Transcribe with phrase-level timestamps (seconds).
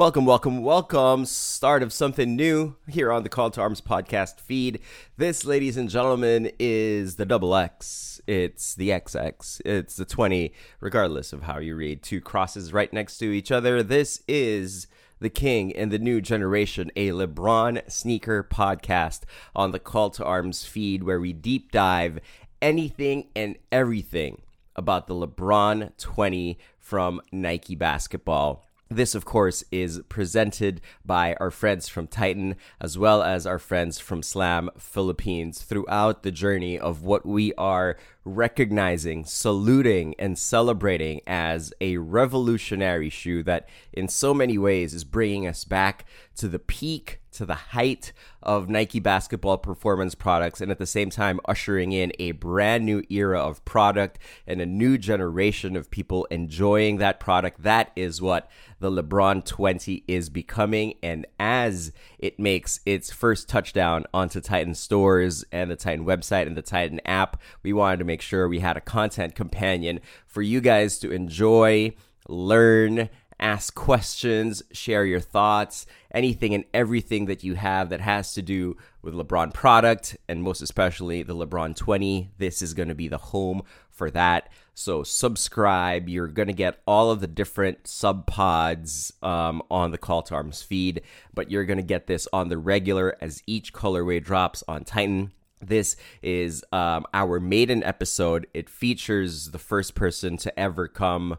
[0.00, 1.26] Welcome, welcome, welcome.
[1.26, 4.80] Start of something new here on the Call to Arms podcast feed.
[5.18, 8.18] This, ladies and gentlemen, is the double X.
[8.26, 9.60] It's the XX.
[9.66, 12.02] It's the 20, regardless of how you read.
[12.02, 13.82] Two crosses right next to each other.
[13.82, 14.86] This is
[15.18, 19.24] the King and the New Generation, a LeBron sneaker podcast
[19.54, 22.20] on the Call to Arms feed where we deep dive
[22.62, 24.40] anything and everything
[24.74, 28.64] about the LeBron 20 from Nike basketball.
[28.92, 34.00] This, of course, is presented by our friends from Titan as well as our friends
[34.00, 41.72] from Slam Philippines throughout the journey of what we are recognizing, saluting, and celebrating as
[41.80, 47.19] a revolutionary shoe that, in so many ways, is bringing us back to the peak,
[47.32, 48.12] to the height
[48.42, 53.02] of Nike basketball performance products, and at the same time, ushering in a brand new
[53.10, 57.62] era of product and a new generation of people enjoying that product.
[57.62, 60.94] That is what the LeBron 20 is becoming.
[61.02, 66.56] And as it makes its first touchdown onto Titan stores and the Titan website and
[66.56, 70.60] the Titan app, we wanted to make sure we had a content companion for you
[70.60, 71.92] guys to enjoy,
[72.28, 78.42] learn, ask questions, share your thoughts, anything and everything that you have that has to
[78.42, 82.30] do with LeBron product, and most especially the LeBron 20.
[82.38, 84.50] This is going to be the home for that.
[84.74, 86.08] So subscribe.
[86.08, 90.34] You're going to get all of the different sub pods um, on the Call to
[90.34, 91.02] Arms feed,
[91.34, 95.32] but you're going to get this on the regular as each colorway drops on Titan.
[95.60, 98.46] This is um, our maiden episode.
[98.54, 101.36] It features the first person to ever come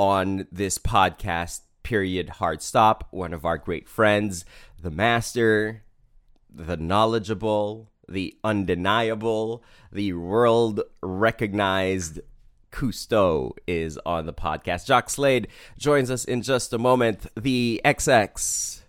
[0.00, 3.06] on this podcast, period, hard stop.
[3.10, 4.46] One of our great friends,
[4.80, 5.82] the master,
[6.48, 9.62] the knowledgeable, the undeniable,
[9.92, 12.18] the world recognized
[12.72, 14.86] Kustoo is on the podcast.
[14.86, 17.26] Jacques Slade joins us in just a moment.
[17.38, 18.80] The XX,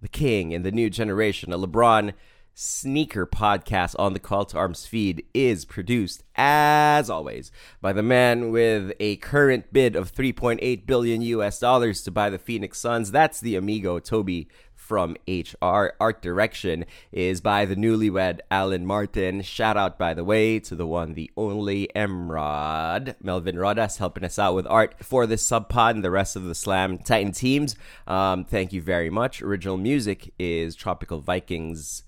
[0.00, 2.14] the king in the new generation, a LeBron
[2.58, 8.50] sneaker podcast on the Call to Arms feed is produced, as always, by the man
[8.50, 13.10] with a current bid of 3.8 billion US dollars to buy the Phoenix Suns.
[13.10, 15.92] That's the amigo Toby from HR.
[16.00, 19.42] Art direction is by the newlywed Alan Martin.
[19.42, 24.38] Shout out, by the way, to the one, the only Emrod, Melvin Rodas, helping us
[24.38, 27.76] out with art for this sub pod and the rest of the Slam Titan teams.
[28.06, 29.42] Um, thank you very much.
[29.42, 32.04] Original music is Tropical Vikings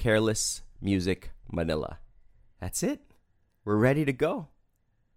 [0.00, 1.98] Careless Music Manila.
[2.58, 3.00] That's it.
[3.66, 4.48] We're ready to go.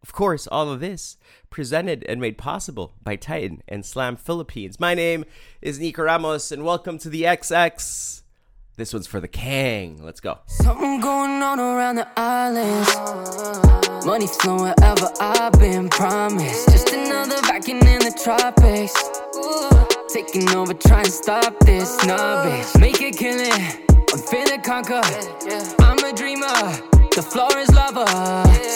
[0.01, 1.15] Of course, all of this
[1.49, 4.81] presented and made possible by Titan and Slam Philippines.
[4.81, 5.23] My name
[5.61, 8.23] is Nico Ramos, and welcome to the XX.
[8.75, 10.03] This one's for the Kang.
[10.03, 10.39] Let's go.
[10.47, 14.05] Something going on around the islands.
[14.05, 16.67] Money flowing wherever I've been promised.
[16.67, 18.93] Just another vacuum in the tropics.
[20.13, 22.75] Taking over, trying to stop this snobbish.
[22.81, 23.92] Make a killing.
[24.13, 25.01] I'm finna conquer.
[25.81, 26.45] I'm a dreamer.
[27.15, 28.05] The floor is lava.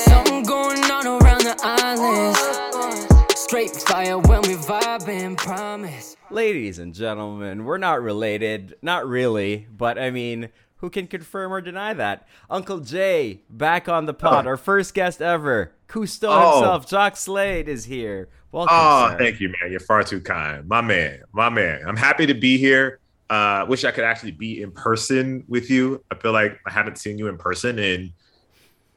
[0.09, 3.07] Something going on around the islands.
[3.39, 6.17] Straight fire when we vibing, promise.
[6.31, 8.77] Ladies and gentlemen, we're not related.
[8.81, 12.27] Not really, but I mean, who can confirm or deny that?
[12.49, 14.49] Uncle Jay, back on the pod, Oh.
[14.49, 15.71] our first guest ever.
[15.87, 16.55] Kustoo Oh.
[16.55, 18.27] himself, Jacques Slade, is here.
[18.51, 18.75] Welcome.
[18.75, 19.17] Oh, sir.
[19.19, 19.69] thank you, man.
[19.69, 20.67] You're far too kind.
[20.67, 21.81] My man, my man.
[21.85, 22.99] I'm happy to be here.
[23.29, 26.03] Uh, wish I could actually be in person with you.
[26.11, 28.13] I feel like I haven't seen you in person in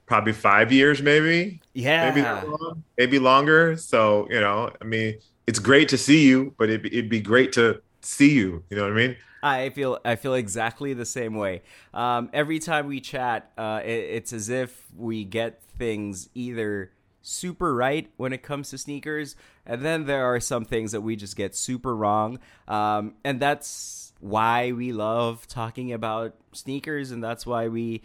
[0.06, 2.10] probably five years, maybe, Yeah.
[2.10, 3.76] maybe long, maybe longer.
[3.76, 7.52] So you know, I mean, it's great to see you, but it'd, it'd be great
[7.54, 8.62] to see you.
[8.70, 9.16] You know what I mean?
[9.42, 11.62] I feel I feel exactly the same way.
[11.94, 16.92] Um, every time we chat, uh, it, it's as if we get things either
[17.22, 19.36] super right when it comes to sneakers,
[19.66, 22.38] and then there are some things that we just get super wrong.
[22.68, 28.02] Um, and that's why we love talking about sneakers, and that's why we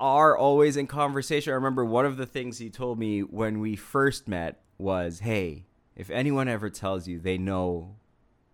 [0.00, 1.52] are always in conversation.
[1.52, 5.66] I remember one of the things he told me when we first met was, "Hey,
[5.96, 7.96] if anyone ever tells you they know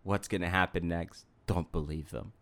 [0.02, 2.32] what's going to happen next, don't believe them."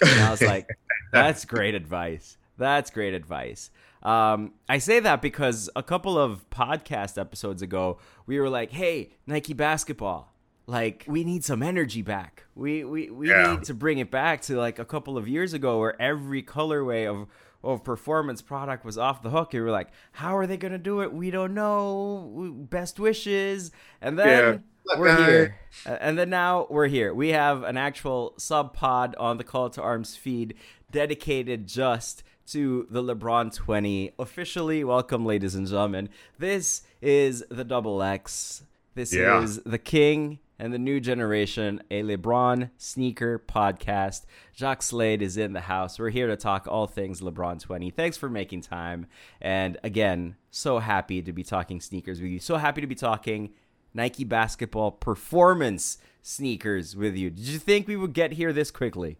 [0.00, 0.68] And I was like,
[1.12, 2.36] "That's great advice.
[2.56, 3.70] That's great advice."
[4.02, 9.10] Um, I say that because a couple of podcast episodes ago, we were like, "Hey,
[9.26, 10.31] Nike basketball,
[10.66, 12.44] like we need some energy back.
[12.54, 13.52] We we we Yeah.
[13.54, 17.06] need to bring it back to like a couple of years ago, where every colorway
[17.06, 17.26] of
[17.64, 19.54] of performance product was off the hook.
[19.54, 21.12] And we were like, how are they gonna do it?
[21.12, 22.52] We don't know.
[22.70, 23.70] Best wishes,
[24.00, 24.98] and then Yeah.
[24.98, 25.24] we're Okay.
[25.24, 25.56] here.
[25.86, 27.14] Uh, And then now we're here.
[27.14, 30.54] We have an actual sub pod on the Call to Arms feed
[30.90, 34.12] dedicated just to the LeBron 20.
[34.18, 36.08] Officially, welcome, ladies and gentlemen.
[36.38, 38.64] This is the Double X.
[38.94, 39.40] This Yeah.
[39.42, 44.26] is the King and the new generation, a LeBron sneaker podcast.
[44.56, 45.98] Jacques Slade is in the house.
[45.98, 47.90] We're here to talk all things LeBron 20.
[47.90, 49.06] Thanks for making time.
[49.40, 52.38] And again, so happy to be talking sneakers with you.
[52.38, 53.50] So happy to be talking
[53.92, 57.28] Nike basketball performance sneakers with you.
[57.28, 59.18] Did you think we would get here this quickly?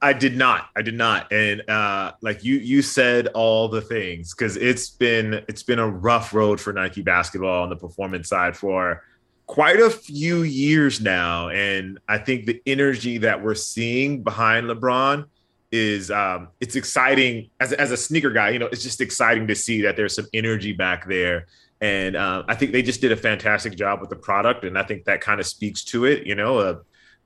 [0.00, 0.68] I did not.
[0.76, 1.32] I did not.
[1.32, 5.88] And uh, like you, you said all the things because it's been it's been a
[5.88, 9.02] rough road for Nike basketball on the performance side for
[9.46, 11.48] quite a few years now.
[11.48, 15.26] And I think the energy that we're seeing behind LeBron
[15.72, 18.50] is um, it's exciting as as a sneaker guy.
[18.50, 21.46] You know, it's just exciting to see that there's some energy back there.
[21.80, 24.84] And uh, I think they just did a fantastic job with the product, and I
[24.84, 26.26] think that kind of speaks to it.
[26.26, 26.76] You know, uh,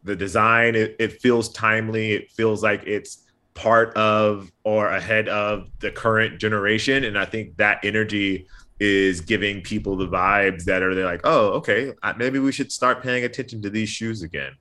[0.04, 5.68] the design it, it feels timely it feels like it's part of or ahead of
[5.80, 8.46] the current generation and i think that energy
[8.80, 13.02] is giving people the vibes that are they're like oh okay maybe we should start
[13.02, 14.52] paying attention to these shoes again.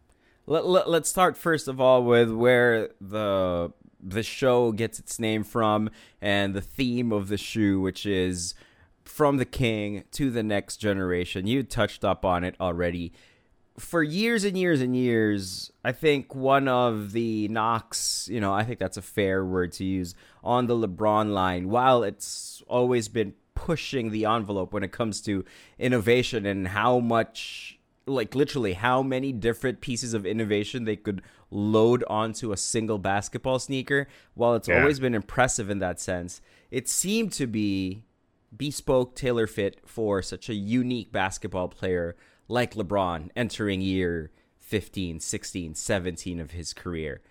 [0.50, 5.44] Let, let, let's start first of all with where the the show gets its name
[5.44, 5.90] from
[6.22, 8.54] and the theme of the shoe which is
[9.08, 11.48] from the king to the next generation.
[11.48, 13.13] You touched up on it already.
[13.80, 18.63] For years and years and years, I think one of the knocks, you know, I
[18.63, 23.34] think that's a fair word to use on the LeBron line, while it's always been
[23.57, 25.44] pushing the envelope when it comes to
[25.80, 32.04] innovation and how much, like literally, how many different pieces of innovation they could load
[32.07, 34.80] onto a single basketball sneaker, while it's yeah.
[34.80, 36.39] always been impressive in that sense,
[36.69, 38.04] it seemed to be
[38.56, 42.15] bespoke, tailor fit for such a unique basketball player
[42.48, 47.21] like LeBron entering year 15, 16, 17 of his career.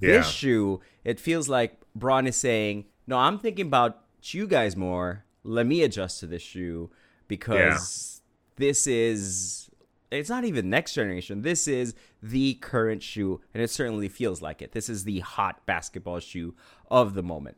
[0.00, 0.18] Yeah.
[0.18, 5.24] This shoe, it feels like Bron is saying, No, I'm thinking about you guys more.
[5.44, 6.90] Let me adjust to this shoe
[7.26, 8.22] because
[8.56, 8.66] yeah.
[8.66, 9.70] this is
[10.10, 11.42] it's not even next generation.
[11.42, 14.72] This is the current shoe, and it certainly feels like it.
[14.72, 16.54] This is the hot basketball shoe
[16.90, 17.56] of the moment.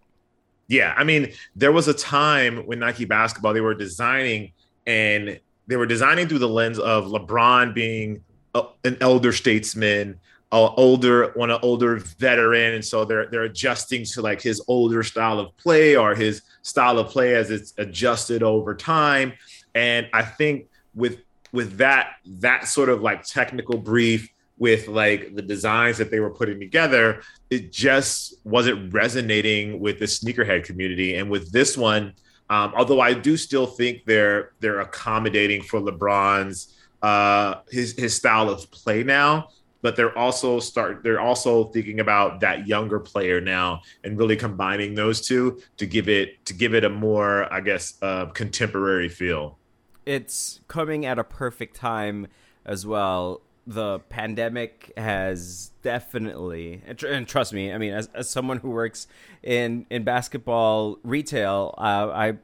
[0.69, 4.53] Yeah, I mean, there was a time when Nike basketball they were designing
[4.87, 8.23] and they were designing through the lens of LeBron being
[8.55, 10.21] a, an elder statesman,
[10.53, 15.03] a older one, an older veteran, and so they're they're adjusting to like his older
[15.03, 19.33] style of play or his style of play as it's adjusted over time.
[19.75, 21.19] And I think with
[21.53, 26.31] with that that sort of like technical brief with like the designs that they were
[26.31, 31.17] putting together, it just wasn't resonating with the sneakerhead community.
[31.17, 32.13] And with this one,
[32.51, 38.51] um, although I do still think they're they're accommodating for LeBron's uh, his his style
[38.51, 39.49] of play now,
[39.83, 44.95] but they're also start they're also thinking about that younger player now and really combining
[44.95, 49.59] those two to give it to give it a more I guess uh, contemporary feel.
[50.07, 52.27] It's coming at a perfect time
[52.65, 58.71] as well the pandemic has definitely and, trust me i mean as, as someone who
[58.71, 59.07] works
[59.43, 62.37] in in basketball retail uh, i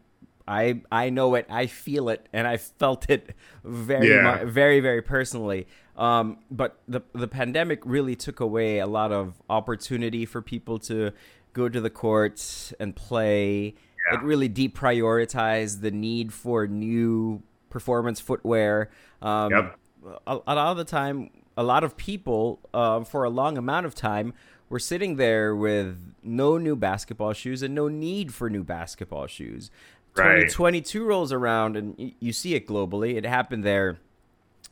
[0.46, 3.34] i i know it i feel it and i felt it
[3.64, 4.40] very yeah.
[4.42, 9.34] mu- very very personally um, but the the pandemic really took away a lot of
[9.48, 11.12] opportunity for people to
[11.52, 13.74] go to the courts and play
[14.10, 14.18] yeah.
[14.18, 18.90] it really deprioritized the need for new performance footwear
[19.22, 19.78] um, yep
[20.26, 23.86] a, a lot of the time, a lot of people uh, for a long amount
[23.86, 24.34] of time
[24.68, 29.70] were sitting there with no new basketball shoes and no need for new basketball shoes.
[30.16, 30.48] Right.
[30.48, 33.16] 2022 rolls around and you see it globally.
[33.16, 33.98] It happened there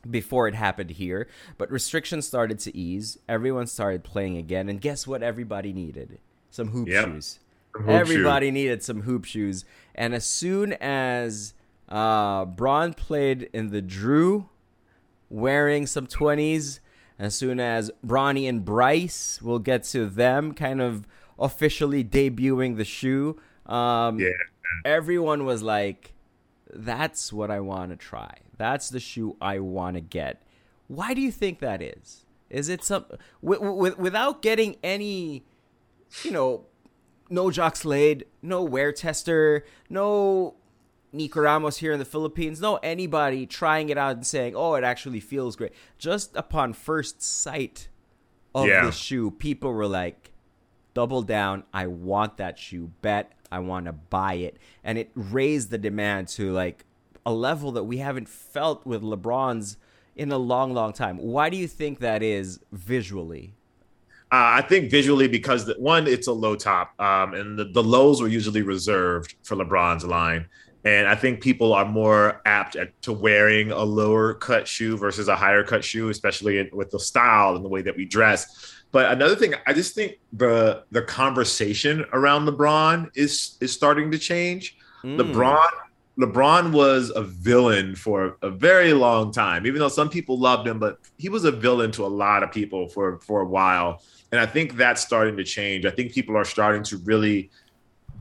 [0.09, 3.17] before it happened here, but restrictions started to ease.
[3.27, 5.23] Everyone started playing again, and guess what?
[5.23, 6.19] Everybody needed
[6.49, 7.05] some hoop yep.
[7.05, 7.39] shoes.
[7.73, 8.51] Hoop Everybody shoe.
[8.53, 11.53] needed some hoop shoes, and as soon as
[11.89, 14.49] uh, Bron played in the Drew
[15.29, 16.79] wearing some 20s.
[17.17, 21.07] As soon as Bronny and Bryce, will get to them kind of
[21.39, 23.39] officially debuting the shoe.
[23.65, 24.29] Um, yeah.
[24.83, 26.13] Everyone was like,
[26.73, 28.37] that's what I want to try.
[28.57, 30.41] That's the shoe I want to get.
[30.87, 32.25] Why do you think that is?
[32.49, 33.05] Is it some
[33.43, 35.45] w- w- without getting any,
[36.23, 36.65] you know,
[37.29, 40.55] no Jacques Slade, no wear tester, no
[41.15, 42.61] Nico Ramos here in the Philippines.
[42.61, 47.21] No, anybody trying it out and saying, "Oh, it actually feels great." Just upon first
[47.21, 47.87] sight
[48.53, 48.85] of yeah.
[48.85, 50.31] the shoe, people were like,
[50.93, 51.63] "Double down!
[51.73, 52.91] I want that shoe.
[53.01, 56.85] Bet I want to buy it." And it raised the demand to like
[57.25, 59.77] a level that we haven't felt with LeBron's
[60.15, 61.17] in a long, long time.
[61.17, 63.53] Why do you think that is visually?
[64.31, 67.83] Uh, I think visually because the, one, it's a low top, um, and the, the
[67.83, 70.47] lows were usually reserved for LeBron's line
[70.85, 75.27] And I think people are more apt at, to wearing a lower cut shoe versus
[75.27, 78.83] a higher cut shoe, especially in, with the style and the way that we dress.
[78.91, 84.19] But another thing, I just think the the conversation around LeBron is is starting to
[84.19, 84.77] change.
[85.03, 85.17] Mm.
[85.19, 85.67] LeBron
[86.19, 90.79] LeBron was a villain for a very long time, even though some people loved him,
[90.79, 94.03] but he was a villain to a lot of people for for a while.
[94.31, 95.85] And I think that's starting to change.
[95.85, 97.49] I think people are starting to really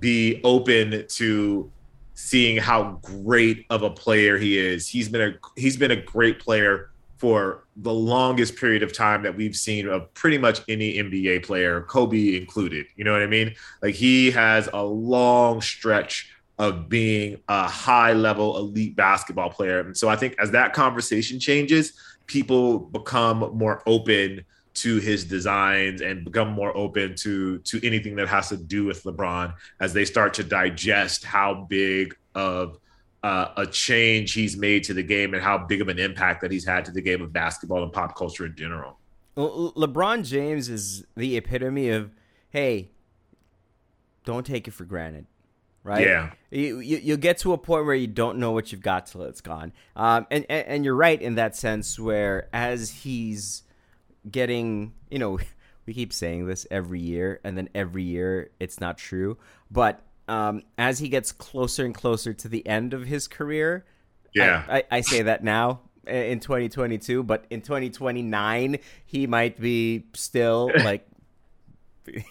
[0.01, 1.71] be open to
[2.15, 4.89] seeing how great of a player he is.
[4.89, 9.37] He's been a he's been a great player for the longest period of time that
[9.37, 12.87] we've seen of pretty much any NBA player, Kobe included.
[12.97, 13.55] You know what I mean?
[13.83, 19.81] Like he has a long stretch of being a high level elite basketball player.
[19.81, 21.93] And so I think as that conversation changes,
[22.27, 24.45] people become more open
[24.75, 29.03] to his designs and become more open to to anything that has to do with
[29.05, 32.79] LeBron as they start to digest how big of
[33.23, 36.51] uh, a change he's made to the game and how big of an impact that
[36.51, 38.99] he's had to the game of basketball and pop culture in general.
[39.35, 42.11] Well, LeBron James is the epitome of
[42.51, 42.91] hey,
[44.25, 45.27] don't take it for granted
[45.85, 46.01] right?
[46.01, 46.31] Yeah.
[46.51, 49.23] You, you you get to a point where you don't know what you've got till
[49.23, 49.73] it's gone.
[49.95, 53.63] Um, and, and and you're right in that sense where as he's
[54.31, 55.39] getting, you know,
[55.87, 59.37] we keep saying this every year, and then every year it's not true.
[59.71, 63.85] But um, as he gets closer and closer to the end of his career,
[64.35, 70.05] yeah, I, I, I say that now in 2022, but in 2029 he might be
[70.15, 71.07] still like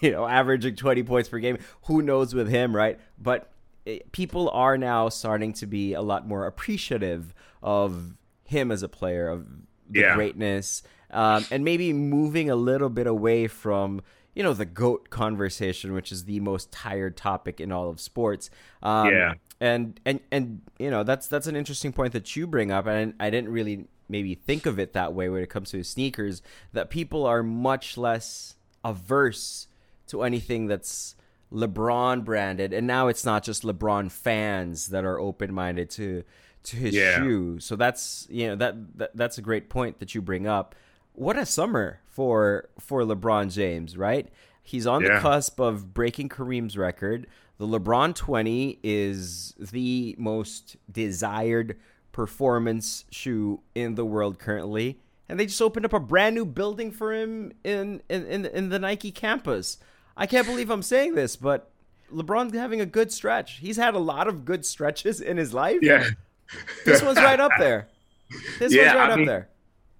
[0.00, 1.58] you know, averaging 20 points per game.
[1.84, 2.98] Who knows with him, right?
[3.18, 3.50] But
[3.84, 8.82] it, eh, people are now starting to be a lot more appreciative of him as
[8.82, 9.46] a player, of
[9.88, 10.14] the yeah.
[10.14, 14.02] greatness, um, and maybe moving a little bit away from
[14.34, 18.50] you know the goat conversation, which is the most tired topic in all of sports.
[18.82, 22.70] Um, yeah, and and and you know that's that's an interesting point that you bring
[22.70, 25.82] up, and I didn't really maybe think of it that way when it comes to
[25.84, 26.42] sneakers.
[26.72, 29.68] That people are much less averse
[30.08, 31.14] to anything that's
[31.52, 36.24] LeBron branded, and now it's not just LeBron fans that are open minded to
[36.64, 37.16] to his yeah.
[37.16, 37.60] shoe.
[37.60, 40.74] So that's you know that, that that's a great point that you bring up.
[41.12, 44.28] What a summer for for LeBron James, right?
[44.62, 45.14] He's on yeah.
[45.14, 47.26] the cusp of breaking Kareem's record.
[47.58, 51.78] The LeBron 20 is the most desired
[52.10, 56.90] performance shoe in the world currently and they just opened up a brand new building
[56.90, 59.78] for him in in in, in the Nike campus.
[60.16, 61.70] I can't believe I'm saying this, but
[62.12, 63.58] LeBron's having a good stretch.
[63.58, 65.78] He's had a lot of good stretches in his life.
[65.82, 66.04] Yeah.
[66.84, 67.88] This one's right up there.
[68.58, 69.48] This yeah, one's right I up mean, there.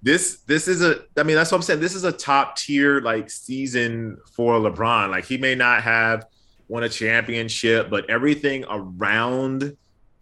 [0.03, 1.81] This this is a I mean that's what I'm saying.
[1.81, 5.11] This is a top tier like season for LeBron.
[5.11, 6.27] Like he may not have
[6.69, 9.77] won a championship, but everything around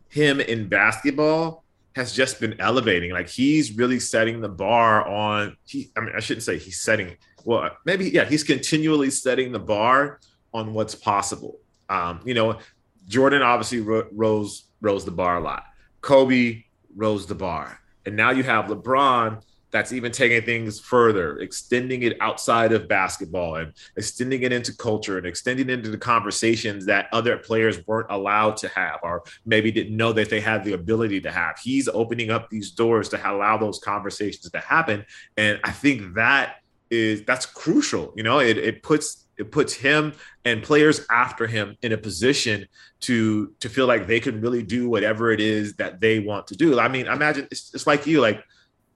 [0.08, 1.64] him in basketball
[1.94, 3.10] has just been elevating.
[3.10, 5.56] Like he's really setting the bar on.
[5.64, 7.16] He, I mean, I shouldn't say he's setting.
[7.44, 10.20] Well, maybe yeah, he's continually setting the bar
[10.54, 11.58] on what's possible.
[11.88, 12.58] Um, you know,
[13.06, 15.64] Jordan obviously ro- rose rose the bar a lot.
[16.02, 19.42] Kobe rose the bar, and now you have LeBron
[19.72, 25.16] that's even taking things further, extending it outside of basketball and extending it into culture
[25.16, 29.72] and extending it into the conversations that other players weren't allowed to have or maybe
[29.72, 31.58] didn't know that they had the ability to have.
[31.58, 35.06] He's opening up these doors to allow those conversations to happen.
[35.38, 36.56] And I think that
[36.90, 38.12] is that's crucial.
[38.14, 40.12] You know, it, it puts it puts him
[40.44, 42.66] and players after him in a position
[43.00, 46.56] to to feel like they can really do whatever it is that they want to
[46.56, 46.78] do.
[46.78, 48.44] I mean, imagine it's, it's like you like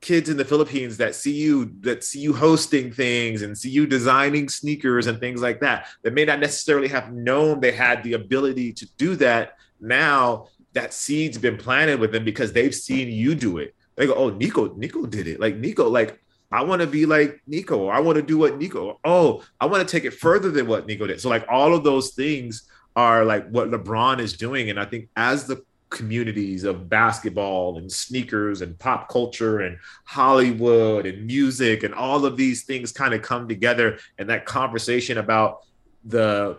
[0.00, 3.86] kids in the Philippines that see you that see you hosting things and see you
[3.86, 8.12] designing sneakers and things like that that may not necessarily have known they had the
[8.12, 9.56] ability to do that.
[9.80, 13.74] Now that seed's been planted with them because they've seen you do it.
[13.96, 15.40] They go oh nico nico did it.
[15.40, 16.20] Like nico like
[16.56, 17.88] I want to be like Nico.
[17.88, 18.98] I want to do what Nico.
[19.04, 21.20] Oh, I want to take it further than what Nico did.
[21.20, 24.70] So like all of those things are like what LeBron is doing.
[24.70, 31.04] And I think as the communities of basketball and sneakers and pop culture and Hollywood
[31.04, 35.64] and music and all of these things kind of come together and that conversation about
[36.04, 36.58] the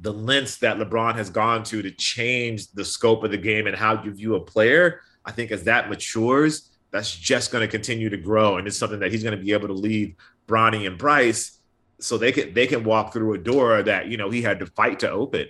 [0.00, 3.76] the lengths that LeBron has gone to to change the scope of the game and
[3.76, 8.10] how you view a player, I think as that matures, that's just going to continue
[8.10, 10.16] to grow and it's something that he's going to be able to leave
[10.48, 11.60] Bronny and Bryce
[12.00, 14.66] so they can they can walk through a door that, you know, he had to
[14.66, 15.46] fight to open.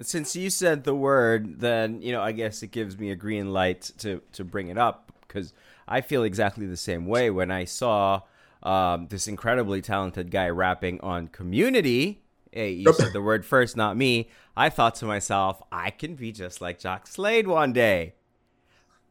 [0.00, 3.52] Since you said the word, then you know I guess it gives me a green
[3.52, 5.54] light to to bring it up because
[5.88, 8.22] I feel exactly the same way when I saw
[8.62, 12.20] um, this incredibly talented guy rapping on Community
[12.52, 14.28] hey, you said the word first, not me.
[14.56, 18.14] I thought to myself, I can be just like Jacques Slade one day.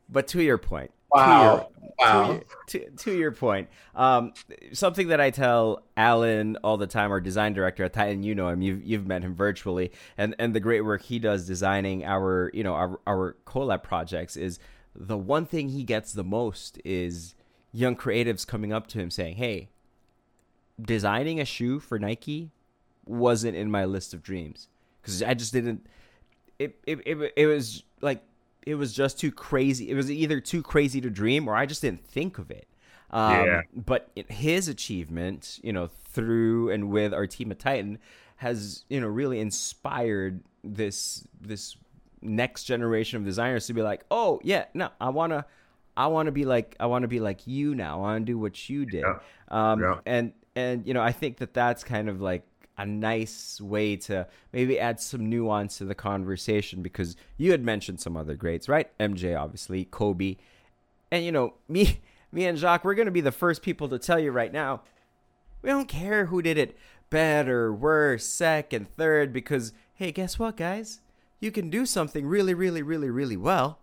[0.08, 1.70] But to your point, Wow.
[1.70, 2.42] To your, wow.
[2.68, 4.34] To, to, to your point, um,
[4.72, 8.50] something that I tell Alan all the time, our design director at Titan, you know
[8.50, 12.52] him, you've, you've met him virtually, and, and the great work he does designing our,
[12.54, 14.60] you know, our, our collab projects is
[14.96, 17.36] the one thing he gets the most is
[17.72, 19.70] young creatives coming up to him saying, hey,
[20.82, 22.52] designing a shoe for Nike
[23.06, 24.68] wasn't in my list of dreams
[25.02, 25.86] because I just didn't.
[26.60, 28.24] It, it it it was like
[28.66, 29.90] it was just too crazy.
[29.90, 32.68] It was either too crazy to dream or I just didn't think of it.
[33.12, 33.62] Um, Yeah.
[33.76, 38.00] But his achievement, you know, through and with our team at Titan,
[38.38, 41.76] has you know really inspired this this
[42.22, 45.46] next generation of designers to be like, oh yeah, no, I wanna.
[45.96, 47.98] I want to be like I want to be like you now.
[48.00, 49.04] I want to do what you did.
[49.04, 49.20] Yeah.
[49.50, 50.00] Um, Yeah.
[50.08, 52.44] and and you know I think that that's kind of like
[52.78, 58.00] a nice way to maybe add some nuance to the conversation because you had mentioned
[58.00, 58.90] some other greats, right?
[59.00, 60.38] MJ, obviously, Kobe,
[61.12, 62.02] and you know me,
[62.32, 64.82] me and Jacques, we're gonna be the first people to tell you right now.
[65.62, 66.78] We don't care who did it
[67.10, 71.00] better, worse, second, third, because hey, guess what, guys?
[71.40, 73.80] You can do something really, really, really, really well.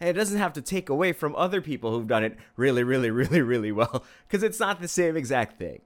[0.00, 3.10] And it doesn't have to take away from other people who've done it really, really,
[3.10, 5.80] really, really well, because it's not the same exact thing.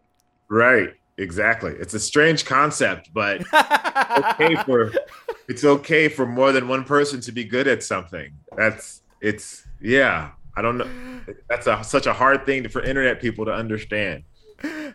[0.49, 0.95] Right.
[1.19, 1.73] Exactly.
[1.73, 4.93] It's a strange concept, but okay for
[5.49, 8.33] it's okay for more than one person to be good at something.
[8.57, 10.31] That's it's yeah.
[10.57, 10.89] I don't know.
[11.49, 14.25] That's a such a hard thing for internet people to understand.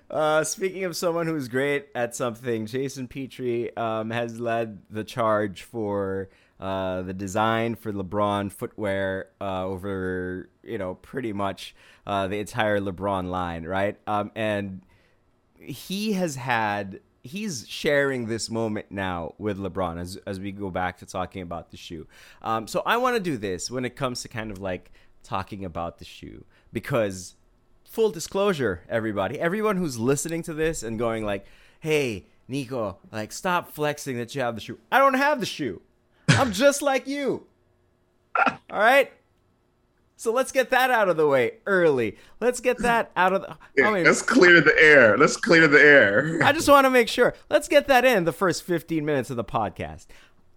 [0.10, 5.64] Uh, speaking of someone who's great at something, Jason Petrie um, has led the charge
[5.64, 11.76] for uh, the design for LeBron footwear uh, over, you know, pretty much
[12.06, 13.98] uh, the entire LeBron line, right?
[14.08, 14.82] Um, and
[15.62, 20.98] he has had he's sharing this moment now with LeBron as as we go back
[20.98, 22.08] to talking about the shoe.
[22.42, 24.92] Um, so I want to do this when it comes to kind of like
[25.24, 27.36] talking about the shoe because
[27.88, 31.46] full disclosure, everybody, everyone who's listening to this and going like,
[31.80, 35.82] "Hey, Nico, like stop flexing that you have the shoe." I don't have the shoe.
[36.30, 37.46] I'm just like you.
[38.46, 39.12] All right?
[40.22, 42.16] So let's get that out of the way early.
[42.40, 45.18] Let's get that out of the I mean, Let's clear the air.
[45.18, 46.40] Let's clear the air.
[46.44, 47.34] I just want to make sure.
[47.50, 50.06] Let's get that in the first 15 minutes of the podcast.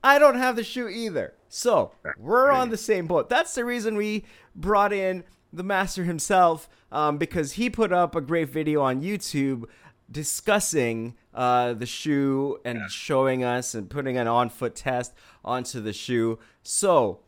[0.03, 1.33] I don't have the shoe either.
[1.48, 3.31] So we're on the same boat.
[3.31, 4.24] That's the reason we
[4.55, 9.64] brought in the master himself um, because he put up a great video on YouTube
[10.11, 15.94] discussing uh, the shoe and showing us and putting an on foot test onto the
[15.94, 16.38] shoe.
[16.62, 17.20] So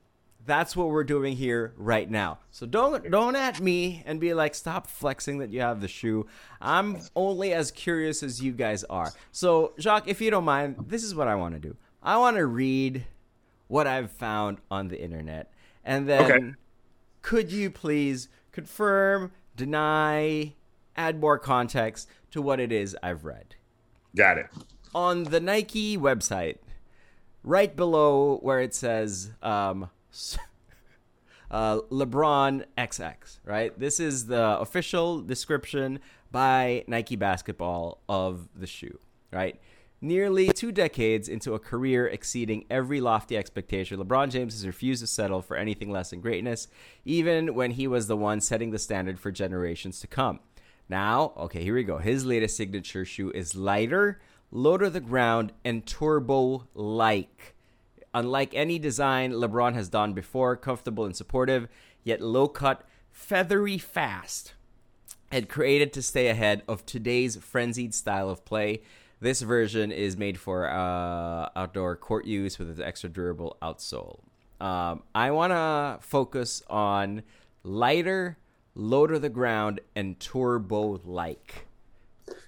[0.47, 2.39] that's what we're doing here right now.
[2.51, 6.27] So don't don't at me and be like stop flexing that you have the shoe.
[6.61, 9.13] I'm only as curious as you guys are.
[9.33, 11.77] So Jacques, if you don't mind, this is what I want to do.
[12.03, 13.05] I want to read
[13.69, 15.51] what I've found on the internet
[15.85, 16.55] and then Okay.
[17.23, 20.55] could you please confirm, deny,
[20.97, 23.57] add more context to what it is I've read?
[24.17, 24.47] Got it.
[24.95, 26.57] on the Nike website,
[27.43, 29.91] right below where it says um,
[31.51, 33.79] uh, LeBron XX, right?
[33.79, 36.01] This is the official description
[36.31, 38.99] by Nike Basketball of the shoe,
[39.33, 39.61] right?
[40.01, 45.07] Nearly two decades into a career exceeding every lofty expectation, LeBron James has refused to
[45.07, 46.69] settle for anything less than greatness,
[47.05, 50.41] even when he was the one setting the standard for generations to come.
[50.89, 51.99] Now, okay, here we go.
[51.99, 57.56] His latest signature shoe is lighter, low to the ground, and turbo like.
[58.17, 61.69] Unlike any design LeBron has done before, comfortable and supportive,
[62.03, 64.55] yet low cut, feathery fast,
[65.31, 68.81] and created to stay ahead of today's frenzied style of play.
[69.21, 74.21] This version is made for uh, outdoor court use with its extra durable outsole.
[74.63, 77.23] Um, I want to focus on
[77.65, 78.39] lighter,
[78.75, 81.67] low to the ground, and turbo like.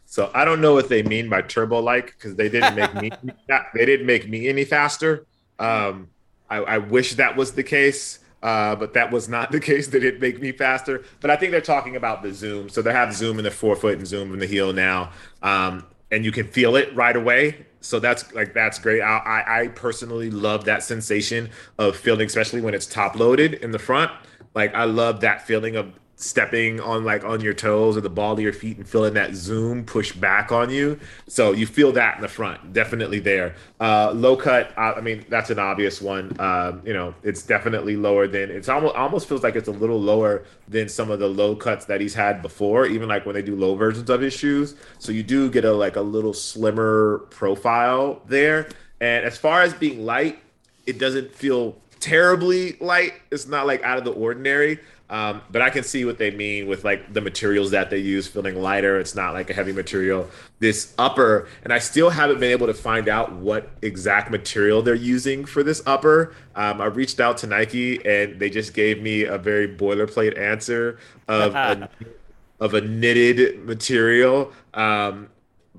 [0.07, 3.11] So I don't know what they mean by turbo like because they didn't make me
[3.75, 5.27] they didn't make me any faster.
[5.59, 6.09] Um,
[6.51, 9.89] I, I wish that was the case, uh, but that was not the case.
[9.89, 11.05] They didn't make me faster.
[11.21, 12.69] But I think they're talking about the zoom.
[12.69, 16.25] So they have zoom in the forefoot and zoom in the heel now, um, and
[16.25, 17.67] you can feel it right away.
[17.81, 19.03] So that's like that's great.
[19.03, 23.71] I, I, I personally love that sensation of feeling, especially when it's top loaded in
[23.71, 24.11] the front.
[24.55, 28.33] Like I love that feeling of stepping on like on your toes or the ball
[28.33, 30.99] of your feet and feeling that zoom push back on you.
[31.29, 33.55] So you feel that in the front, definitely there.
[33.79, 36.39] Uh, low cut, I, I mean that's an obvious one.
[36.41, 40.01] Um, you know, it's definitely lower than it's almost almost feels like it's a little
[40.01, 43.43] lower than some of the low cuts that he's had before, even like when they
[43.43, 44.75] do low versions of his shoes.
[44.99, 48.69] So you do get a like a little slimmer profile there.
[49.01, 50.41] And as far as being light,
[50.85, 53.15] it doesn't feel terribly light.
[53.31, 54.81] It's not like out of the ordinary.
[55.11, 58.29] Um, but I can see what they mean with like the materials that they use
[58.29, 59.01] feeling lighter.
[59.01, 60.29] It's not like a heavy material.
[60.59, 64.95] This upper, and I still haven't been able to find out what exact material they're
[64.95, 66.35] using for this upper.
[66.55, 70.99] Um, I reached out to Nike and they just gave me a very boilerplate answer
[71.27, 71.89] of a,
[72.61, 74.53] of a knitted material.
[74.75, 75.31] Um,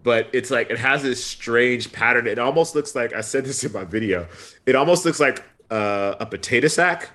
[0.02, 2.26] but it's like it has this strange pattern.
[2.26, 4.28] It almost looks like I said this in my video.
[4.66, 7.10] It almost looks like uh, a potato sack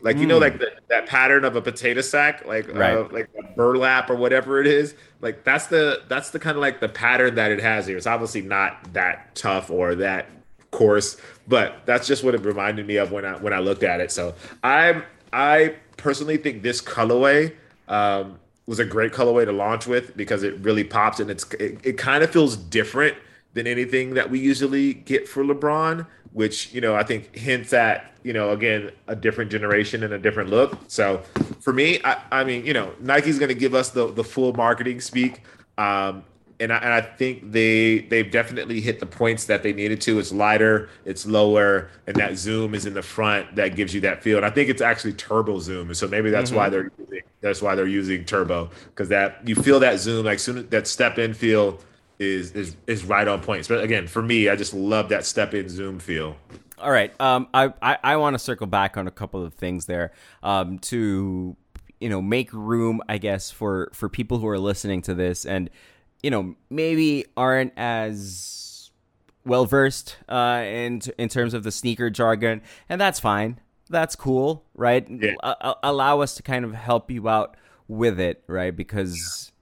[0.00, 2.98] like you know, like the, that pattern of a potato sack, like uh, Right.
[2.98, 4.94] uh, like a burlap or whatever it is.
[5.20, 7.96] Like that's the that's the kind of like the pattern that it has here.
[7.96, 10.28] It's obviously not that tough or that
[10.70, 11.16] coarse,
[11.48, 14.12] but that's just what it reminded me of when I when I looked at it.
[14.12, 17.54] So I'm I personally think this colorway
[17.88, 21.78] um, was a great colorway to launch with because it really pops and it's it,
[21.84, 23.16] it kind of feels different
[23.54, 26.06] than anything that we usually get for LeBron,
[26.36, 30.18] which you know I think hints at you know again a different generation and a
[30.18, 30.78] different look.
[30.86, 31.22] So
[31.60, 34.52] for me, I, I mean you know Nike's going to give us the the full
[34.52, 35.40] marketing speak,
[35.78, 36.22] um,
[36.60, 40.18] and I, and I think they they've definitely hit the points that they needed to.
[40.18, 44.22] It's lighter, it's lower, and that zoom is in the front that gives you that
[44.22, 44.36] feel.
[44.36, 47.74] And I think it's actually turbo zoom, so maybe that's why they're using, that's why
[47.74, 51.80] they're using turbo because that you feel that zoom like soon that step in feel
[52.18, 53.66] is is is right on point.
[53.68, 56.36] But again, for me, I just love that step in zoom feel.
[56.78, 57.18] All right.
[57.20, 60.12] Um, I I, I want to circle back on a couple of things there.
[60.42, 61.56] Um, to
[62.00, 65.70] you know make room, I guess, for for people who are listening to this and
[66.22, 68.90] you know maybe aren't as
[69.44, 73.60] well versed uh, in in terms of the sneaker jargon, and that's fine.
[73.88, 75.06] That's cool, right?
[75.08, 75.34] Yeah.
[75.42, 77.56] A- allow us to kind of help you out
[77.88, 78.74] with it, right?
[78.74, 79.52] Because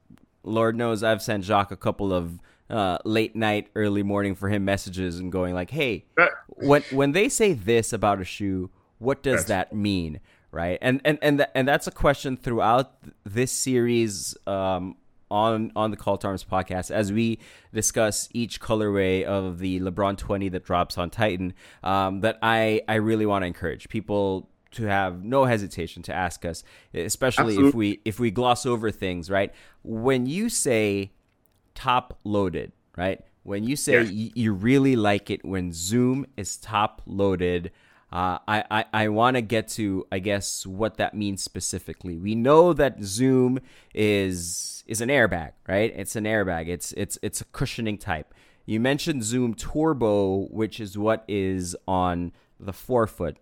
[0.45, 2.39] Lord knows I've sent Jacques a couple of
[2.71, 6.05] uh, late night, early morning for him messages and going like, "Hey,
[6.49, 10.79] when when they say this about a shoe, what does That's- that mean?" Right?
[10.81, 12.93] And and and th- and that's a question throughout
[13.25, 14.97] this series um,
[15.31, 17.41] on on the Call to Arms podcast as we
[17.73, 21.55] discuss each colorway of the LeBron 20 that drops on Titan.
[21.83, 26.45] Um, that I I really want to encourage people to have no hesitation to ask
[26.45, 29.31] us, especially if we if we gloss over things.
[29.31, 29.53] Right?
[29.83, 31.13] When you say
[31.75, 33.21] top loaded, right?
[33.43, 34.11] When you say Yes.
[34.11, 37.73] y- you really like it when Zoom is top loaded,
[38.13, 42.17] uh, I, I, I want to get to, I guess, what that means specifically.
[42.17, 43.59] We know that Zoom
[43.95, 45.93] is is an airbag, right?
[45.97, 46.69] It's an airbag.
[46.69, 48.33] It's it's it's a cushioning type.
[48.67, 53.37] You mentioned Zoom Turbo, which is what is on the forefoot.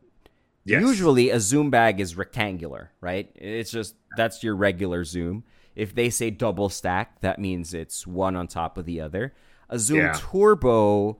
[0.64, 0.80] Yes.
[0.82, 3.30] Usually a zoom bag is rectangular, right?
[3.34, 5.44] It's just that's your regular zoom.
[5.74, 9.34] If they say double stack, that means it's one on top of the other.
[9.70, 10.12] A zoom Yeah.
[10.16, 11.18] turbo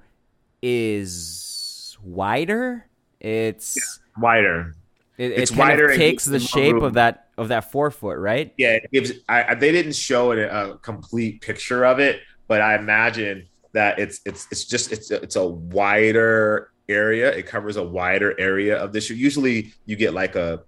[0.63, 2.87] is wider.
[3.21, 4.75] It's wider.
[5.19, 6.85] it, It's it kind wider of takes the shape room.
[6.85, 8.53] of that of that forefoot, right?
[8.59, 9.13] Yeah, it gives.
[9.29, 13.99] I, I- they didn't show it a complete picture of it, but I imagine that
[13.99, 17.33] it's it's it's just it's a, it's a wider area.
[17.33, 19.15] It covers a wider area of the shoe.
[19.15, 20.63] Usually, you get like a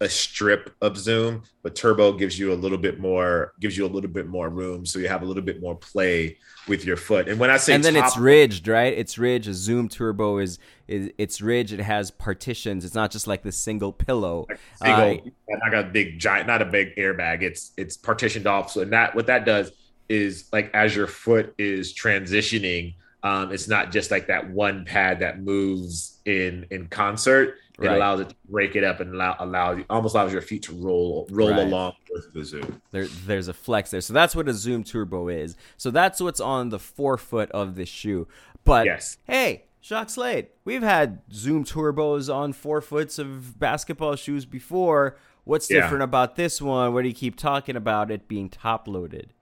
[0.00, 3.88] a strip of zoom, but turbo gives you a little bit more gives you a
[3.88, 6.36] little bit more room, so you have a little bit more play
[6.68, 7.28] with your foot.
[7.28, 8.92] And when I say and then top, it's ridged, right?
[8.92, 9.48] It's ridged.
[9.48, 11.72] A Zoom Turbo is, is it's ridged.
[11.72, 12.84] It has partitions.
[12.84, 14.46] It's not just like the single pillow.
[14.76, 17.42] single, uh, not a big giant, not a big airbag.
[17.42, 18.72] It's it's partitioned off.
[18.72, 19.72] So and that what that does
[20.08, 25.18] is like as your foot is transitioning, um, it's not just like that one pad
[25.20, 27.56] that moves in in concert.
[27.80, 27.96] It Right.
[27.96, 30.72] allows it to break it up and allow allow you almost allows your feet to
[30.74, 31.66] roll roll Right.
[31.66, 32.80] along with the zoom.
[32.92, 34.00] There, there's a flex there.
[34.00, 35.56] So that's what a Zoom Turbo is.
[35.76, 38.28] So that's what's on the forefoot of this shoe.
[38.64, 39.16] But Yes.
[39.26, 45.16] hey, Jacques Slade, we've had Zoom Turbos on forefoots of basketball shoes before.
[45.42, 45.80] What's Yeah.
[45.80, 46.94] different about this one?
[46.94, 49.32] What do you keep talking about it being top loaded?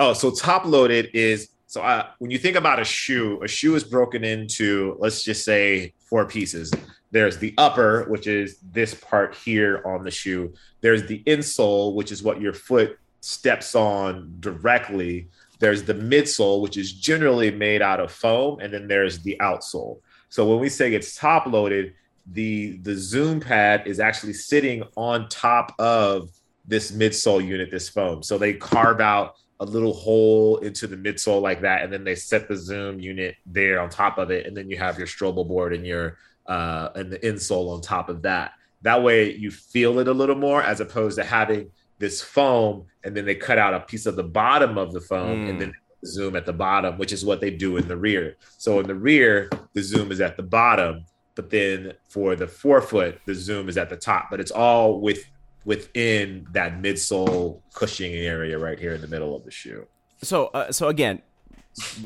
[0.00, 3.74] Oh, so top loaded is so uh, when you think about a shoe, a shoe
[3.74, 6.72] is broken into let's just say four pieces.
[7.10, 10.54] There's the upper, which is this part here on the shoe.
[10.80, 15.28] There's the insole, which is what your foot steps on directly.
[15.58, 20.00] There's the midsole, which is generally made out of foam, and then there's the outsole.
[20.30, 21.92] So when we say it's top loaded,
[22.32, 26.30] the the zoom pad is actually sitting on top of
[26.66, 28.22] this midsole unit, this foam.
[28.22, 32.14] So they carve out a little hole into the midsole like that, and then they
[32.14, 35.46] set the zoom unit there on top of it, and then you have your Strobel
[35.46, 36.16] board and your
[36.46, 38.52] uh, and the insole on top of that.
[38.82, 43.16] That way, you feel it a little more as opposed to having this foam, and
[43.16, 45.50] then they cut out a piece of the bottom of the foam, mm.
[45.50, 45.74] and then
[46.06, 48.36] zoom at the bottom, which is what they do in the rear.
[48.56, 53.20] So in the rear, the zoom is at the bottom, but then for the forefoot,
[53.26, 54.28] the zoom is at the top.
[54.30, 55.24] But it's all with
[55.68, 59.86] within that midsole cushioning area right here in the middle of the shoe.
[60.22, 61.20] So, uh, so again,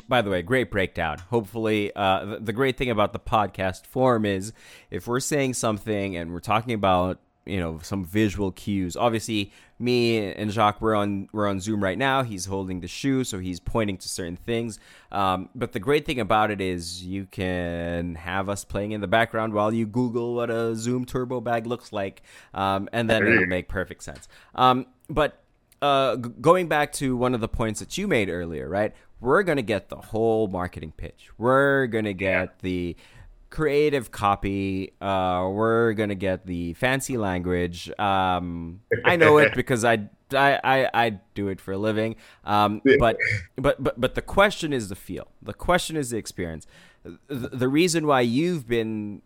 [0.09, 1.19] by the way, great breakdown.
[1.29, 4.51] Hopefully, uh, the, the great thing about the podcast form is
[4.91, 8.95] if we're saying something and we're talking about you know some visual cues.
[8.95, 12.23] Obviously, me and Jacques we're on we're on Zoom right now.
[12.23, 14.79] He's holding the shoe, so he's pointing to certain things.
[15.11, 19.07] Um, but the great thing about it is you can have us playing in the
[19.07, 23.45] background while you Google what a Zoom Turbo bag looks like, um, and then it'll
[23.45, 24.27] make perfect sense.
[24.55, 25.43] Um, but
[25.81, 28.93] uh, g- going back to one of the points that you made earlier, right?
[29.19, 31.29] We're gonna get the whole marketing pitch.
[31.37, 32.95] We're gonna get the
[33.53, 34.91] creative copy.
[34.99, 37.87] Uh, we're gonna get the fancy language.
[37.99, 42.15] Um, I know it because I, I, I, I do it for a living.
[42.45, 43.17] Um, but,
[43.55, 45.27] but, but, but the question is the feel.
[45.39, 46.65] The question is the experience.
[47.03, 49.21] The, the reason why you've been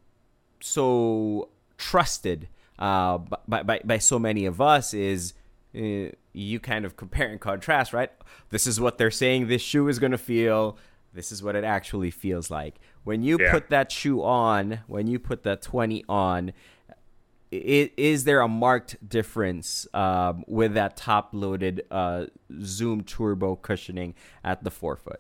[0.60, 5.36] so trusted uh, by, by, by so many of us is
[5.74, 8.12] uh, you kind of compare and contrast, right?
[8.50, 10.78] This is what they're saying this shoe is going to feel.
[11.18, 12.76] This is what it actually feels like.
[13.04, 13.52] When you yeah.
[13.52, 16.54] put that shoe on, when you put that 20 on,
[17.50, 22.28] it, is there a marked difference um, with that top loaded uh,
[22.62, 25.20] Zoom Turbo cushioning at the forefoot?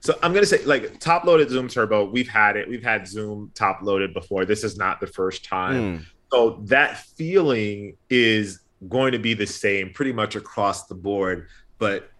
[0.00, 2.04] So I'm gonna say like top loaded Zoom Turbo.
[2.04, 2.68] We've had it.
[2.68, 4.44] We've had Zoom top loaded before.
[4.44, 5.98] This is not the first time.
[5.98, 6.04] Mm.
[6.32, 11.46] So that feeling is going to be the same pretty much across the board.
[11.78, 12.10] But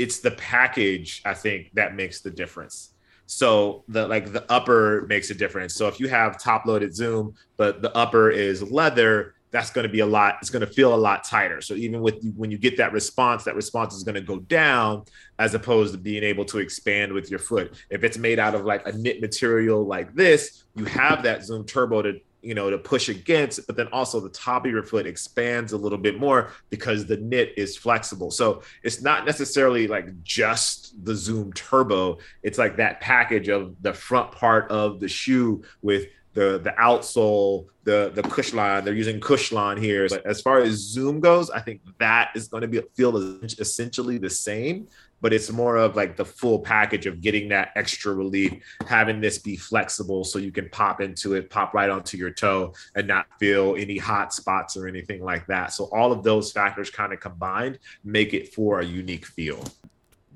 [0.00, 2.94] it's the package I think that makes the difference.
[3.26, 5.74] So the like the upper makes a difference.
[5.74, 9.92] So if you have top loaded zoom, but the upper is leather, that's going to
[9.92, 10.36] be a lot.
[10.40, 11.60] It's going to feel a lot tighter.
[11.60, 15.04] So even with when you get that response, that response is going to go down
[15.38, 17.74] as opposed to being able to expand with your foot.
[17.90, 21.66] If it's made out of like a knit material like this, you have that Zoom
[21.66, 25.06] Turbo to you know, to push against, but then also the top of your foot
[25.06, 28.30] expands a little bit more because the knit is flexible.
[28.30, 32.18] So it's not necessarily like just the Zoom Turbo.
[32.42, 37.66] It's like that package of the front part of the shoe with the the outsole,
[37.84, 38.84] the the Cushlon.
[38.84, 40.08] They're using Cushlon here.
[40.08, 44.18] But as far as Zoom goes, I think that is going to be feel essentially
[44.18, 44.86] the same
[45.20, 48.52] but it's more of like the full package of getting that extra relief,
[48.86, 52.72] having this be flexible so you can pop into it, pop right onto your toe
[52.94, 55.72] and not feel any hot spots or anything like that.
[55.72, 59.64] So all of those factors kind of combined make it for a unique feel.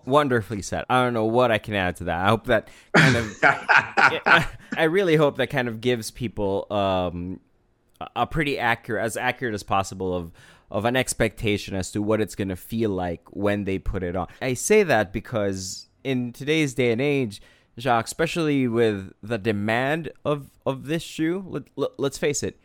[0.06, 0.84] Wonderfully said.
[0.90, 2.26] I don't know what I can add to that.
[2.26, 3.38] I hope that kind of,
[4.76, 7.40] I really hope that kind of gives people um,
[8.14, 10.32] a pretty accurate, as accurate as possible of
[10.70, 14.16] of an expectation as to what it's going to feel like when they put it
[14.16, 14.26] on.
[14.40, 17.40] I say that because in today's day and age,
[17.78, 22.60] Jacques, especially with the demand of of this shoe, let, let, let's face it,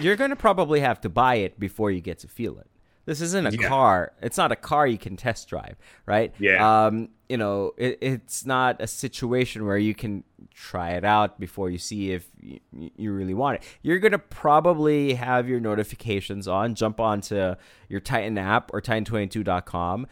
[0.00, 2.68] you're going to probably have to buy it before you get to feel it.
[3.04, 3.68] This isn't a yeah.
[3.68, 4.12] car.
[4.22, 6.32] It's not a car you can test drive, right?
[6.38, 6.86] Yeah.
[6.86, 10.22] Um, you know, it, it's not a situation where you can
[10.54, 13.64] try it out before you see if you, you really want it.
[13.82, 17.54] You're gonna probably have your notifications on, jump onto
[17.88, 20.06] your Titan app or Titan22.com,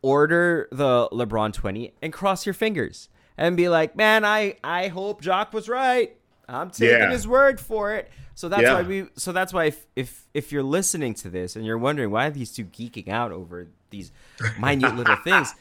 [0.00, 5.22] order the LeBron 20, and cross your fingers and be like, "Man, I I hope
[5.22, 6.16] Jacques was right.
[6.52, 7.10] I'm taking yeah.
[7.10, 8.74] his word for it." So that's yeah.
[8.74, 9.06] why we.
[9.16, 12.30] So that's why if, if if you're listening to this and you're wondering why are
[12.30, 14.12] these two geeking out over these
[14.58, 15.54] minute little things,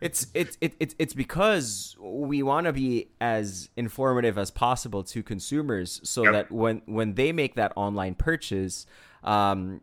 [0.00, 5.22] it's it's it, it, it's because we want to be as informative as possible to
[5.22, 6.32] consumers, so yep.
[6.32, 8.86] that when when they make that online purchase,
[9.24, 9.80] um,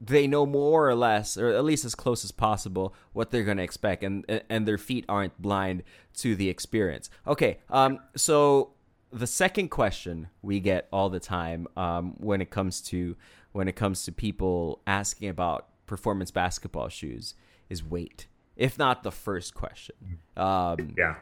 [0.00, 3.56] they know more or less, or at least as close as possible, what they're going
[3.56, 5.82] to expect, and and their feet aren't blind
[6.18, 7.10] to the experience.
[7.26, 8.72] Okay, um, so
[9.12, 13.16] the second question we get all the time um, when it comes to
[13.52, 17.34] when it comes to people asking about performance basketball shoes
[17.68, 19.96] is weight, if not the first question.
[20.36, 21.16] Um, yeah.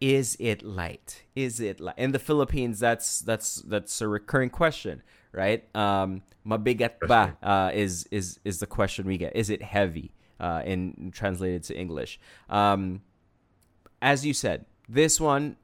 [0.00, 1.24] Is it light?
[1.34, 1.96] Is it light?
[1.98, 5.64] In the Philippines, that's that's that's a recurring question, right?
[5.76, 9.36] Um, mabigat ba uh, is is is the question we get.
[9.36, 10.12] Is it heavy?
[10.38, 12.18] Uh, in translated to English.
[12.48, 13.02] Um,
[14.00, 15.56] as you said, this one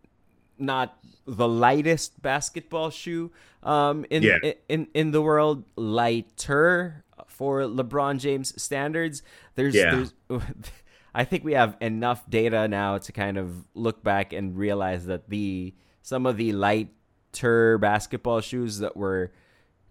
[0.58, 4.52] not the lightest basketball shoe um, in, yeah.
[4.68, 9.22] in in the world, lighter for LeBron James standards.
[9.54, 10.04] There's, Yeah.
[10.28, 10.42] there's,
[11.14, 15.28] I think we have enough data now to kind of look back and realize that
[15.30, 19.32] the some of the lighter basketball shoes that were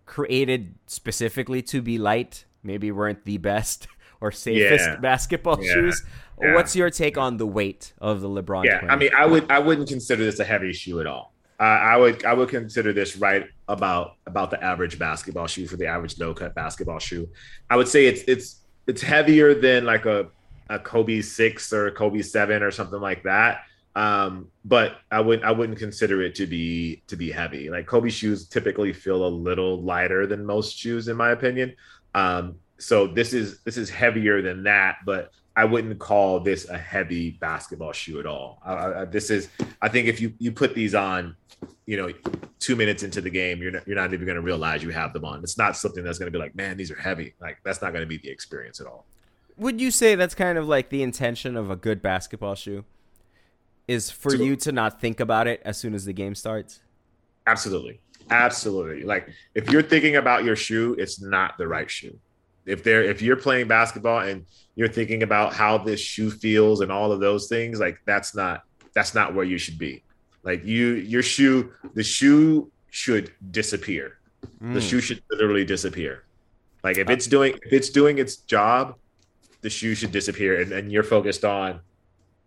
[0.06, 3.88] created specifically to be light maybe weren't the best
[4.22, 4.96] or safest Yeah.
[4.98, 5.74] basketball Yeah.
[5.74, 6.04] shoes.
[6.42, 6.54] Yeah.
[6.56, 8.66] What's your take on the weight of the LeBron?
[8.66, 8.94] Yeah, 20?
[8.94, 11.34] I mean, I would I wouldn't consider this a heavy shoe at all.
[11.60, 15.78] Uh, I would I would consider this right about about the average basketball shoe for
[15.78, 17.30] the average low cut basketball shoe.
[17.70, 20.28] I would say it's it's it's heavier than like a
[20.70, 23.62] a Kobe six or a Kobe seven or something like that.
[23.96, 27.70] Um, but I wouldn't I wouldn't consider it to be to be heavy.
[27.70, 31.74] Like Kobe shoes typically feel a little lighter than most shoes, in my opinion.
[32.14, 36.78] Um, so this is this is heavier than that, but I wouldn't call this a
[36.78, 38.62] heavy basketball shoe at all.
[39.12, 39.50] This is,
[39.82, 41.36] I think, if you you put these on,
[41.86, 42.12] you know,
[42.60, 45.14] two minutes into the game, you're not, you're not even going to realize you have
[45.14, 45.42] them on.
[45.44, 47.34] It's not something that's going to be like, man, these are heavy.
[47.40, 49.06] Like that's not going to be the experience at all.
[49.58, 52.84] Would you say that's kind of like the intention of a good basketball shoe?
[53.88, 56.82] Is for So- you to not think about it as soon as the game starts?
[57.48, 59.04] Absolutely, absolutely.
[59.04, 62.20] Like if you're thinking about your shoe, it's not the right shoe.
[62.66, 66.92] If they're if you're playing basketball and you're thinking about how this shoe feels and
[66.92, 70.04] all of those things, like that's not that's not where you should be.
[70.44, 74.18] Like you your shoe, the shoe should disappear.
[74.62, 74.90] The Mm.
[74.90, 76.24] shoe should literally disappear.
[76.84, 78.96] Like if it's doing if it's doing its job,
[79.62, 81.82] the shoe should disappear and, and you're focused on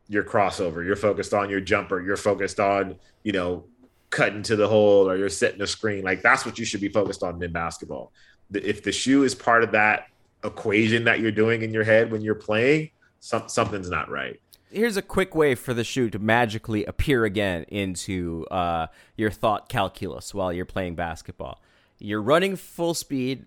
[0.09, 3.65] your crossover, you're focused on your jumper, you're focused on, you know,
[4.11, 6.03] cutting to the hole or you're setting a screen.
[6.03, 8.13] Like that's what you should be focused on in basketball.
[8.53, 10.09] If the shoe is part of that
[10.45, 14.41] equation that you're doing in your head when you're playing, some, something's not right.
[14.71, 19.69] Here's a quick way for the shoe to magically appear again into uh, your thought
[19.69, 21.63] calculus while you're playing basketball.
[21.99, 23.47] You're running full speed.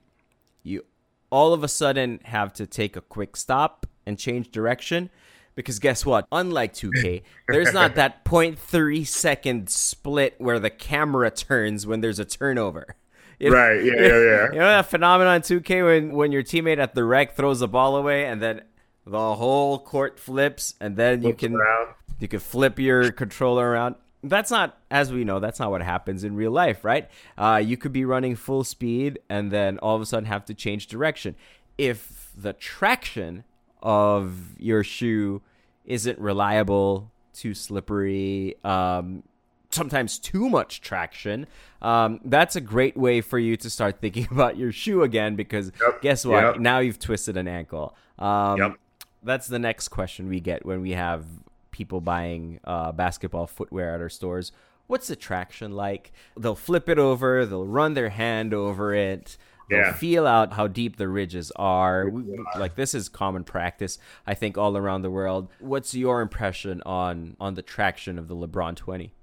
[0.63, 0.83] You
[1.29, 5.09] all of a sudden have to take a quick stop and change direction
[5.55, 6.27] because guess what?
[6.31, 12.25] Unlike 2K, there's not that 0.3 second split where the camera turns when there's a
[12.25, 12.95] turnover.
[13.41, 13.83] You know- Right.
[13.83, 13.93] Yeah.
[13.93, 14.07] Yeah.
[14.07, 14.47] Yeah.
[14.53, 17.67] You know that phenomenon in 2K when when your teammate at the rec throws the
[17.67, 18.61] ball away and then
[19.05, 21.95] the whole court flips and then you can around.
[22.19, 23.95] you can flip your controller around.
[24.23, 27.09] That's not, as we know, that's not what happens in real life, right?
[27.35, 30.53] Uh, you could be running full speed and then all of a sudden have to
[30.53, 31.35] change direction.
[31.79, 33.43] If the traction
[33.81, 35.41] of your shoe
[35.85, 39.23] isn't reliable, too slippery, um,
[39.71, 41.47] sometimes too much traction,
[41.81, 45.71] um, that's a great way for you to start thinking about your shoe again because
[45.81, 46.43] Yep, guess what?
[46.43, 46.59] yep.
[46.59, 47.95] Now you've twisted an ankle.
[48.19, 48.77] Um, Yep.
[49.23, 51.25] That's the next question we get when we have
[51.69, 54.51] people buying uh, basketball footwear at our stores.
[54.87, 56.11] What's the traction like?
[56.37, 59.37] They'll flip it over, they'll run their hand over it.
[59.69, 59.93] They'll Yeah.
[59.93, 62.09] feel out how deep the ridges are.
[62.09, 65.47] We- like this is common practice, I think, all around the world.
[65.59, 69.13] What's your impression on on the traction of the LeBron 20?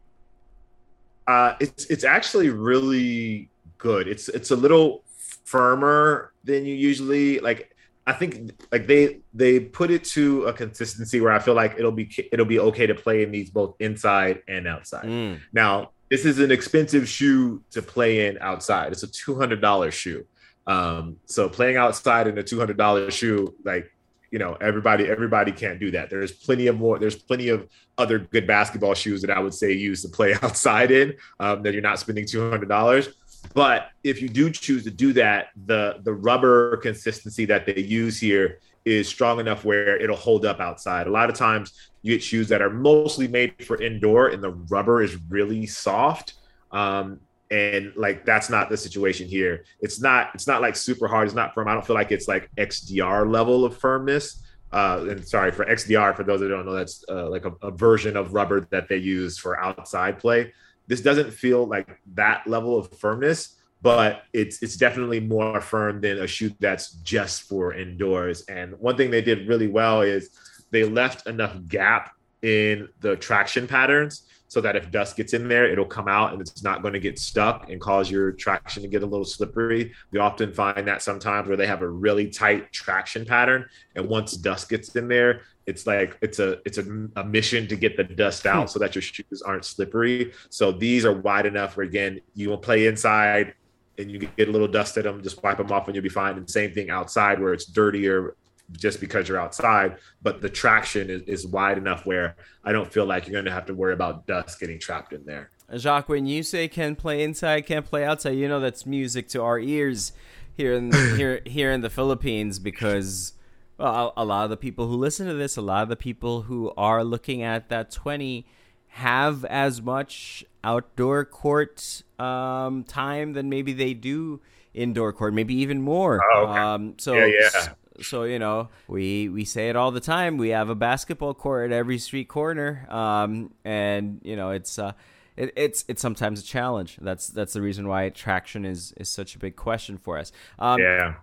[1.29, 4.09] Uh, it's it's actually really good.
[4.09, 5.05] It's it's a little
[5.45, 7.75] firmer than you usually like.
[8.07, 11.93] I think like they they put it to a consistency where I feel like it'll
[11.93, 15.05] be it'll be okay to play in these both inside and outside.
[15.05, 15.41] Mm.
[15.53, 18.93] Now this is an expensive shoe to play in outside.
[18.93, 20.25] It's a two hundred dollar shoe.
[20.67, 23.93] Um, so playing outside in a two hundred dollar shoe, like
[24.31, 26.11] you know, everybody everybody can't do that.
[26.11, 26.99] There's plenty of more.
[26.99, 30.91] There's plenty of other good basketball shoes that I would say use to play outside
[30.91, 33.09] in um, that you're not spending two hundred dollars.
[33.55, 38.21] But if you do choose to do that, the the rubber consistency that they use
[38.21, 41.07] here is strong enough where it'll hold up outside.
[41.07, 44.51] A lot of times you get shoes that are mostly made for indoor and the
[44.51, 46.35] rubber is really soft.
[46.71, 49.65] Um, and like that's not the situation here.
[49.81, 51.27] It's not it's not like super hard.
[51.27, 51.69] It's not firm.
[51.69, 54.43] I don't feel like it's like XDR level of firmness.
[54.71, 57.71] Uh, and sorry for XDR for those that don't know, that's uh, like a, a
[57.71, 60.53] version of rubber that they use for outside play.
[60.89, 66.19] This doesn't feel like that level of firmness, but it's it's definitely more firm than
[66.19, 68.43] a shoe that's just for indoors.
[68.43, 70.31] And one thing they did really well is
[70.71, 75.71] they left enough gap in the traction patterns so that if dust gets in there,
[75.71, 78.89] it'll come out and it's not going to get stuck and cause your traction to
[78.89, 79.93] get a little slippery.
[80.11, 84.33] We often find that sometimes where they have a really tight traction pattern, and once
[84.33, 88.05] dust gets in there, it's like it's a it's a, a mission to get the
[88.05, 88.49] dust hmm.
[88.49, 90.33] out so that your shoes aren't slippery.
[90.49, 93.55] So these are wide enough where again you will play inside
[93.99, 96.09] and you get a little dust at them, just wipe them off and you'll be
[96.09, 96.37] fine.
[96.39, 98.35] And same thing outside where it's dirtier
[98.73, 103.07] just because you're outside, but the traction is, is wide enough where I don't feel
[103.07, 105.51] like you're going to have to worry about dust getting trapped in there.
[105.77, 109.43] Jacques, when you say can play inside, can't play outside, you know that's music to
[109.43, 110.13] our ears
[110.57, 113.35] here in here here in the Philippines because
[113.79, 116.43] well, a, lot of the people who listen to this, a lot of the people
[116.43, 118.45] who are looking at that 20
[118.89, 124.41] have as much outdoor court um, time than maybe they do
[124.75, 126.21] indoor court, maybe even more.
[126.35, 126.59] Oh, okay.
[126.59, 127.69] um, so Yeah, yeah.
[128.03, 130.37] So you know we we say it all the time.
[130.37, 132.87] We have a basketball court at every street corner.
[132.91, 134.93] Um, and you know it's uh
[135.37, 136.99] it, it's it's sometimes a challenge.
[137.01, 140.33] That's that's the reason why traction is is such a big question for us.
[140.59, 141.15] Um, Yeah.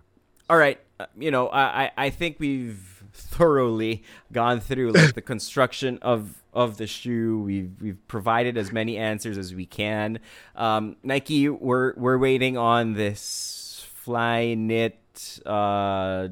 [0.50, 0.80] all right.
[0.98, 4.02] Uh, you know I, I I think we've thoroughly
[4.32, 7.40] gone through like the construction of of the shoe.
[7.42, 10.18] We've we've provided as many answers as we can.
[10.54, 16.28] Um, nike we're we're waiting on this fly knit uh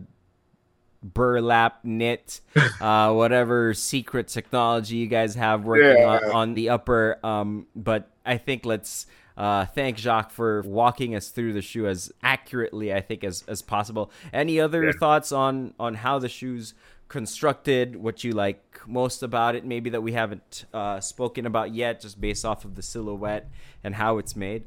[1.05, 2.40] burlap knit
[2.80, 6.07] uh whatever secret technology you guys have working Yeah.
[6.09, 11.28] on, on the upper um but i think let's uh thank jacques for walking us
[11.28, 14.92] through the shoe as accurately i think as as possible any other Yeah.
[14.98, 16.72] thoughts on on how the shoes
[17.09, 22.00] constructed what you like most about it maybe that we haven't uh spoken about yet
[22.00, 23.50] just based off of the silhouette
[23.84, 24.64] and how it's made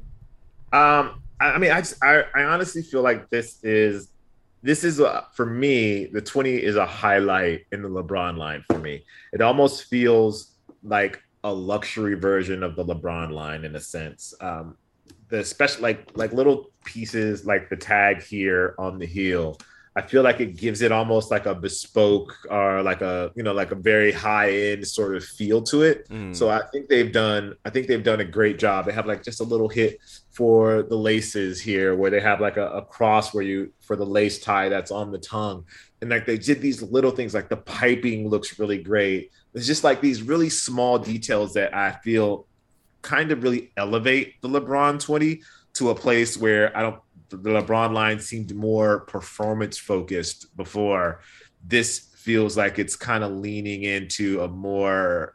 [0.72, 4.10] Um, I, I mean, I, just, I I honestly feel like this is
[4.62, 8.78] this is a, for me the 20 is a highlight in the LeBron line for
[8.78, 9.04] me.
[9.32, 14.34] It almost feels like a luxury version of the LeBron line in a sense.
[14.40, 14.76] Um,
[15.28, 19.58] the special like like little pieces like the tag here on the heel.
[19.98, 23.52] I feel like it gives it almost like a bespoke or like a you know
[23.52, 26.08] like a very high end sort of feel to it.
[26.08, 26.36] Mm.
[26.36, 28.86] So I think they've done I think they've done a great job.
[28.86, 29.98] They have like just a little hit
[30.30, 34.06] for the laces here where they have like a, a cross where you for the
[34.06, 35.64] lace tie that's on the tongue.
[36.00, 39.32] And like they did these little things like the piping looks really great.
[39.52, 42.46] It's just like these really small details that I feel
[43.02, 45.42] kind of really elevate the LeBron 20
[45.74, 47.00] to a place where I don't
[47.30, 51.20] the LeBron line seemed more performance focused before.
[51.66, 55.34] This feels like it's kind of leaning into a more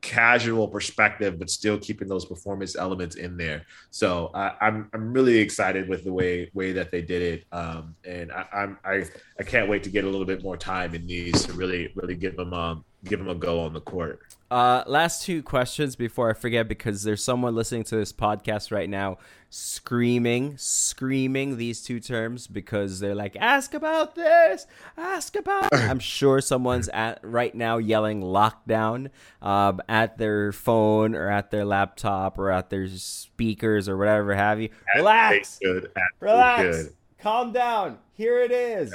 [0.00, 3.64] casual perspective, but still keeping those performance elements in there.
[3.90, 7.94] So I, I'm I'm really excited with the way way that they did it, um,
[8.04, 9.04] and I, I'm I
[9.38, 12.14] I can't wait to get a little bit more time in these to really really
[12.14, 14.20] give them um give them a go on the court.
[14.50, 18.88] Uh, last two questions before I forget, because there's someone listening to this podcast right
[18.88, 19.18] now
[19.50, 25.68] screaming, screaming these two terms because they're like, ask about this, ask about.
[25.74, 29.10] I'm sure someone's at right now yelling lockdown
[29.42, 34.60] um, at their phone or at their laptop or at their speakers or whatever have
[34.60, 34.70] you.
[34.96, 35.90] Relax, Good.
[36.20, 36.88] relax,
[37.18, 37.98] calm down.
[38.14, 38.94] Here it is.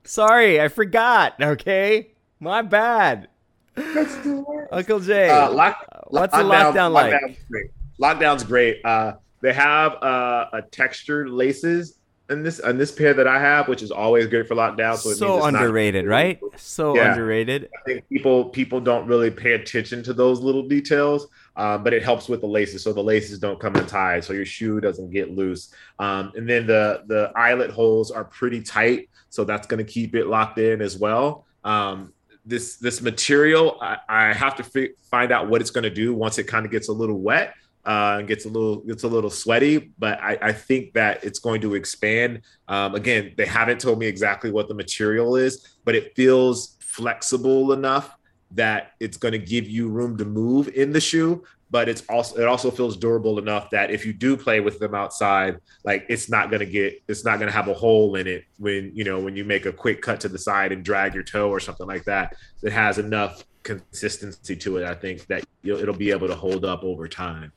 [0.05, 1.35] Sorry, I forgot.
[1.41, 3.29] Okay, my bad.
[3.77, 7.13] Uncle Jay, Uh, lock, what's the lockdown like?
[7.13, 7.71] Lockdown's great.
[8.01, 8.81] Lockdown's great.
[8.85, 11.99] Uh, they have uh, a textured laces
[12.31, 14.97] in this in this pair that I have, which is always great for lockdown.
[14.97, 16.41] So, it so means it's not- underrated, right?
[16.57, 17.13] So Yeah.
[17.13, 17.69] underrated.
[17.79, 22.03] I think people people don't really pay attention to those little details, um, but it
[22.03, 25.33] helps with the laces, so the laces don't come untied, so your shoe doesn't get
[25.37, 25.75] loose.
[25.99, 30.15] Um, and then the the eyelet holes are pretty tight, so that's going to keep
[30.15, 31.45] it locked in as well.
[31.65, 32.14] Um,
[32.45, 36.15] this this material, I, I have to fi- find out what it's going to do
[36.15, 37.55] once it kind of gets a little wet.
[37.87, 41.39] Uh, and gets a little gets a little sweaty, but I, I think that it's
[41.39, 42.41] going to expand.
[42.67, 47.75] Um, again, they haven't told me exactly what the material is, but it feels flexible
[47.75, 48.17] enough
[48.53, 51.45] that it's going to give you room to move in the shoe
[51.75, 54.95] but it's also it also feels durable enough that if you do play with them
[54.95, 58.45] outside like it's not going to get it's not to have a hole in it
[58.59, 61.25] when you know when you make a quick cut to the side and drag your
[61.25, 65.93] toe or something like that it has enough consistency to it i think that it'll
[65.93, 67.53] be able to hold up over time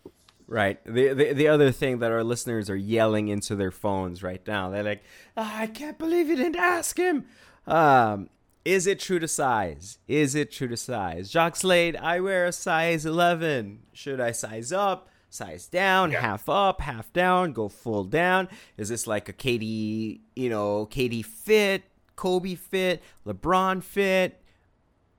[0.50, 0.80] Right.
[0.86, 4.70] The, the the other thing that our listeners are yelling into their phones right now.
[4.70, 5.04] They're like,
[5.36, 7.26] "Ah, I can't believe you didn't ask him.
[7.66, 8.30] Um,
[8.68, 9.98] is it true to size?
[10.10, 11.32] Is it true to size?
[11.32, 13.80] Jacques Slade, I wear a size 11.
[13.94, 15.08] Should I size up?
[15.30, 16.20] Size down, Yeah.
[16.22, 18.50] half up, half down, go full down?
[18.78, 21.84] Is this like a KD, you know, KD fit,
[22.18, 24.42] Kobe fit, LeBron fit?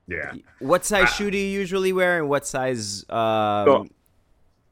[0.06, 3.86] yeah What size shoe do you usually wear, and what size um, So-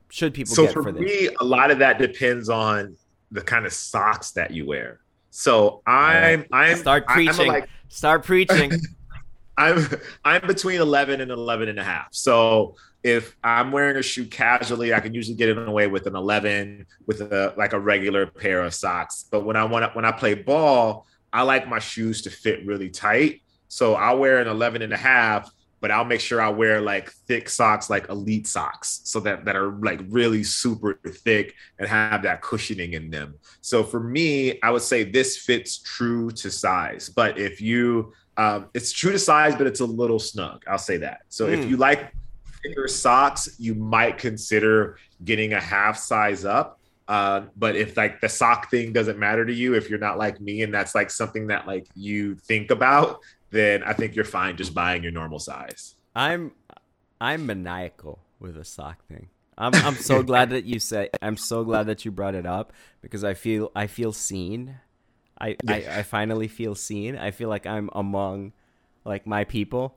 [0.08, 0.92] should people so get for, this?
[0.92, 1.22] for this?
[1.30, 2.96] me a lot of that depends on
[3.30, 5.00] the kind of socks that you wear
[5.30, 7.48] so i'm i'm Start I- I'm a, preaching.
[7.48, 8.72] like Start preaching.
[9.58, 9.86] I'm
[10.24, 12.08] I'm between 11 and 11 and a half.
[12.10, 16.16] So if I'm wearing a shoe casually, I can usually get it away with an
[16.16, 19.24] 11 with a like a regular pair of socks.
[19.30, 22.90] But when I want when I play ball, I like my shoes to fit really
[22.90, 23.42] tight.
[23.68, 25.50] So I'll wear an 11 and a half,
[25.86, 29.54] but I'll make sure I wear like thick socks, like elite socks, so that that
[29.54, 33.36] are like really super thick and have that cushioning in them.
[33.60, 37.08] So for me, I would say this fits true to size.
[37.08, 40.64] But if you, um, it's true to size, but it's a little snug.
[40.66, 41.20] I'll say that.
[41.28, 41.52] So mm.
[41.52, 41.70] if hmm.
[41.70, 42.12] you like
[42.64, 46.80] thicker socks, you might consider getting a half size up.
[47.06, 50.40] Uh, but if like the sock thing doesn't matter to you, if you're not like
[50.40, 53.20] me and that's like something that like you think about,
[53.50, 55.94] then I think you're fine just buying your normal size.
[56.14, 56.52] I'm
[57.20, 59.28] I'm maniacal with a sock thing.
[59.58, 62.72] I'm I'm so glad that you say I'm so glad that you brought it up
[63.00, 64.76] because I feel I feel seen.
[65.38, 67.16] I, I, I finally feel seen.
[67.16, 68.52] I feel like I'm among
[69.04, 69.94] like my people.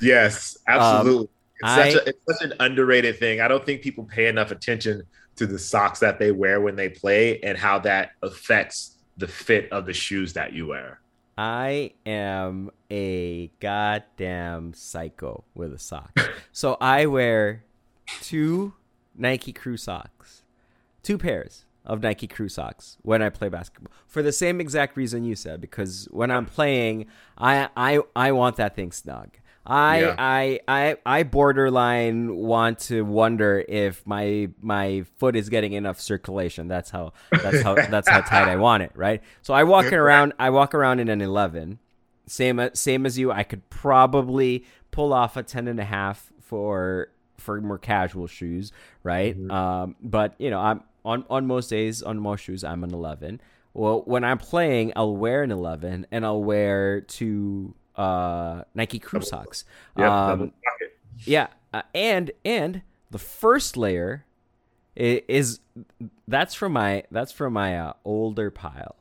[0.00, 1.22] Yes, absolutely.
[1.22, 1.28] Um,
[1.60, 3.40] it's, I, such a, it's such an underrated thing.
[3.40, 5.02] I don't think people pay enough attention
[5.36, 9.70] to the socks that they wear when they play and how that affects the fit
[9.70, 11.00] of the shoes that you wear.
[11.42, 16.14] I am a goddamn psycho with a sock.
[16.52, 17.64] so I wear
[18.20, 18.74] two
[19.16, 20.42] Nike Crew socks,
[21.02, 25.24] two pairs of Nike Crew socks when I play basketball for the same exact reason
[25.24, 25.62] you said.
[25.62, 27.06] Because when I'm playing,
[27.38, 29.38] I I I want that thing snug.
[29.70, 30.14] I, yeah.
[30.18, 36.66] I I I borderline want to wonder if my my foot is getting enough circulation.
[36.66, 39.22] That's how that's how that's how tight I want it, right?
[39.42, 41.78] So I walk around I walk around in an 11.
[42.26, 43.30] Same same as you.
[43.30, 48.72] I could probably pull off a 10 and a half for for more casual shoes,
[49.04, 49.38] right?
[49.38, 49.52] Mm-hmm.
[49.52, 53.40] Um, but you know, I'm on on most days on most shoes I'm an 11.
[53.72, 59.20] Well, when I'm playing, I'll wear an 11 and I'll wear two uh, Nike Crew
[59.20, 59.64] socks.
[59.96, 60.52] Yeah, um,
[61.24, 64.24] yeah, uh, and and the first layer
[64.96, 65.60] is, is,
[66.28, 68.96] that's from my that's from my uh, older pile.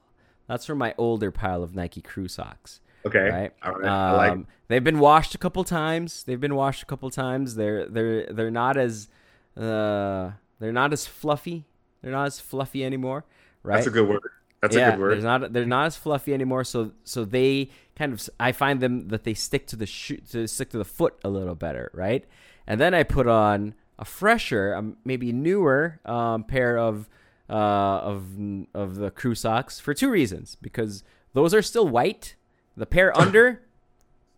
[0.47, 2.81] That's from my older pile of Nike Crew socks.
[3.05, 3.29] Okay.
[3.29, 3.51] Right.
[3.63, 3.89] All right.
[3.89, 6.23] Um, like- they've been washed a couple times.
[6.23, 7.55] They've been washed a couple times.
[7.55, 9.07] They're they're they're not as
[9.55, 11.65] uh they're not as fluffy.
[12.01, 13.25] They're not as fluffy anymore.
[13.63, 13.75] Right.
[13.75, 14.21] That's a good word.
[14.61, 15.15] That's yeah, a good word.
[15.17, 16.63] They're not they're not as fluffy anymore.
[16.63, 20.47] So so they kind of I find them that they stick to the shoe to
[20.47, 22.25] stick to the foot a little better, right?
[22.67, 27.09] And then I put on a fresher, um, maybe newer um, pair of
[27.49, 28.25] uh, of
[28.73, 30.57] of the crew socks for two reasons.
[30.61, 31.03] Because
[31.33, 32.35] those are still white.
[32.75, 33.61] The pair under,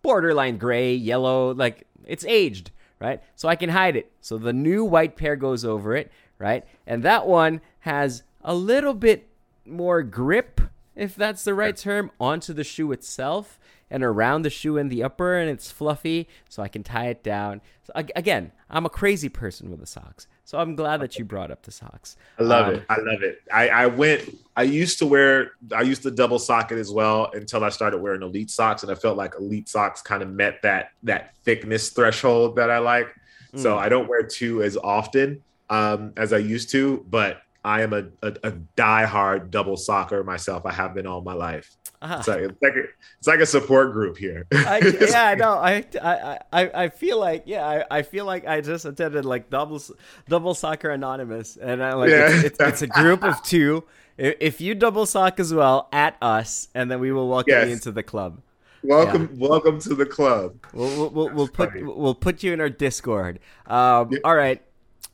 [0.02, 2.70] borderline gray, yellow, like it's aged,
[3.00, 3.20] right?
[3.34, 4.12] So I can hide it.
[4.20, 6.64] So the new white pair goes over it, right?
[6.86, 9.28] And that one has a little bit
[9.66, 10.60] more grip,
[10.94, 13.58] if that's the right term, onto the shoe itself
[13.92, 17.22] and around the shoe in the upper, and it's fluffy, so I can tie it
[17.22, 17.60] down.
[17.82, 21.50] So again, I'm a crazy person with the socks, so I'm glad that you brought
[21.50, 22.16] up the socks.
[22.38, 22.84] I love um, it.
[22.88, 23.42] I love it.
[23.52, 24.34] I, I went.
[24.56, 25.52] I used to wear.
[25.76, 28.90] I used to double sock it as well until I started wearing elite socks, and
[28.90, 33.14] I felt like elite socks kind of met that that thickness threshold that I like.
[33.52, 33.60] Mm.
[33.60, 37.92] So I don't wear two as often um, as I used to, but I am
[37.92, 40.66] a, a, a die-hard double soccer myself.
[40.66, 41.76] I have been all my life.
[42.00, 42.16] Uh-huh.
[42.18, 42.84] It's, like, it's, like a,
[43.18, 44.44] it's like a support group here.
[44.52, 48.60] I, yeah, no, I, I, I, I feel like yeah, I, I feel like I
[48.60, 49.80] just attended like double
[50.28, 52.28] double soccer anonymous, and I like yeah.
[52.28, 53.84] it's, it's, it's, a group of two.
[54.18, 57.66] If you double sock as well, at us, and then we will welcome yes.
[57.68, 58.42] you into the club.
[58.82, 59.48] Welcome, yeah.
[59.48, 60.56] welcome to the club.
[60.72, 63.38] We'll we'll, we'll, we'll put we'll put you in our Discord.
[63.66, 64.18] Um, yeah.
[64.24, 64.60] All right,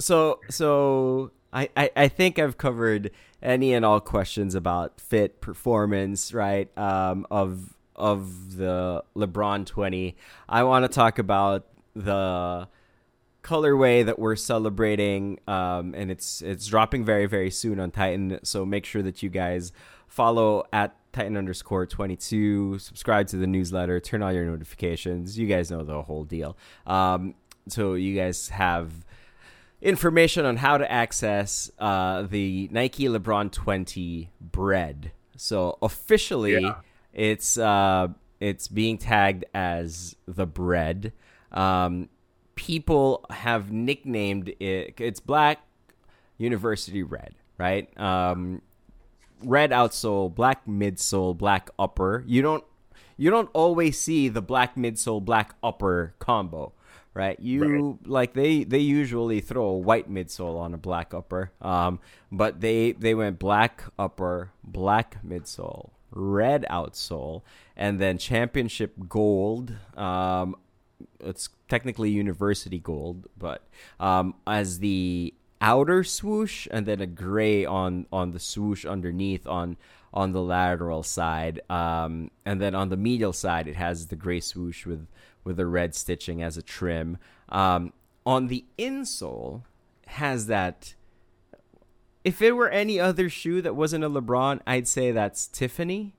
[0.01, 3.11] so so I, I, think I've covered
[3.43, 6.77] any and all questions about fit performance, right?
[6.77, 10.17] Um, of of the LeBron 20.
[10.49, 12.69] I want to talk about the
[13.43, 18.39] colorway that we're celebrating, um, and it's it's dropping very very soon on Titan.
[18.43, 19.73] So make sure that you guys
[20.07, 22.79] follow at Titan underscore 22.
[22.79, 24.01] Subscribe to the newsletter.
[24.01, 25.39] Turn on your notifications.
[25.39, 26.57] You guys know the whole deal.
[26.87, 27.35] Um,
[27.69, 28.93] so you guys have
[29.81, 35.13] information on how to access uh, the Nike LeBron 20 bread.
[35.37, 36.77] So officially, yeah.
[37.13, 38.09] it's uh,
[38.41, 41.13] it's being tagged as the bread.
[41.53, 42.09] Um,
[42.55, 44.95] people have nicknamed it.
[44.99, 45.61] It's Black
[46.39, 47.89] University Red, right?
[47.99, 48.63] Um,
[49.45, 52.25] red outsole, black midsole, black upper.
[52.27, 52.65] You don't
[53.17, 56.73] you don't always see the black midsole, black upper combo
[57.19, 57.39] right?
[57.41, 58.09] You right.
[58.09, 61.99] like they they usually throw a white midsole on a black upper, um,
[62.31, 67.43] but they they went black upper, black midsole, red outsole,
[67.77, 69.75] and then championship gold.
[69.97, 70.55] Um,
[71.19, 73.67] it's technically university gold, but
[73.99, 79.77] um, as the outer swoosh, and then a gray on on the swoosh underneath on
[80.15, 84.41] on the lateral side, um, and then on the medial side, it has the gray
[84.41, 85.09] swoosh with
[85.45, 87.19] with the red stitching as a trim.
[87.49, 87.93] Um,
[88.27, 89.63] on the insole,
[90.07, 90.95] has that.
[92.25, 96.15] If it were any other shoe that wasn't a LeBron, I'd say that's Tiffany.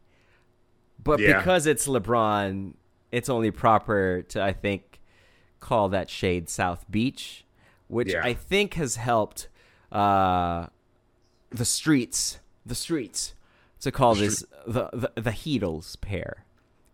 [1.04, 1.38] But Yeah.
[1.38, 2.74] because it's LeBron,
[3.12, 5.00] it's only proper to I think
[5.60, 7.46] call that shade South Beach,
[7.88, 8.24] which Yeah.
[8.24, 9.50] I think has helped
[9.92, 10.68] uh,
[11.52, 13.34] the streets, the streets,
[13.82, 16.46] to call this the the, the Heatles pair.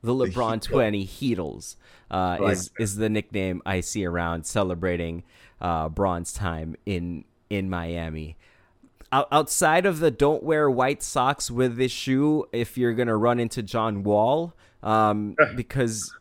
[0.05, 0.61] The LeBron Heatles.
[0.63, 1.75] twenty Heatles
[2.11, 5.23] uh, like is is the nickname I see around celebrating
[5.61, 8.37] uh, time in in Miami.
[9.11, 13.39] Out- outside of the don't wear white socks with this shoe if you're gonna run
[13.39, 14.53] into John Wall,
[14.83, 16.13] um, because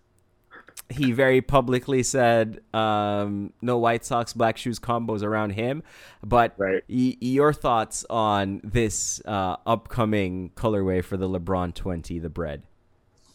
[0.90, 5.82] he very publicly said um, no white socks, black shoes combos around him.
[6.22, 6.82] But Right.
[6.88, 12.62] y- your thoughts on this uh, upcoming colorway for the LeBron twenty, the bread?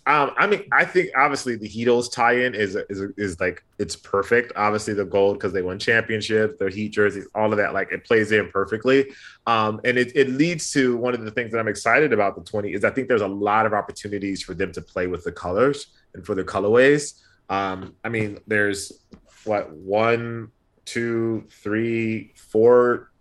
[0.10, 4.52] Um, I mean, I think obviously the Heatles tie-in is is is like it's perfect.
[4.56, 8.06] Obviously, the gold because they won championships, their Heat jerseys, all of that, like it
[8.06, 9.12] plays in perfectly.
[9.46, 12.42] Um, and it, it leads to one of the things that I'm excited about the
[12.42, 15.32] 20 is I think there's a lot of opportunities for them to play with the
[15.32, 17.22] colors and for the colorways.
[17.48, 19.04] Um, I mean, there's
[19.46, 20.52] what one,
[20.86, 23.12] two, three, four,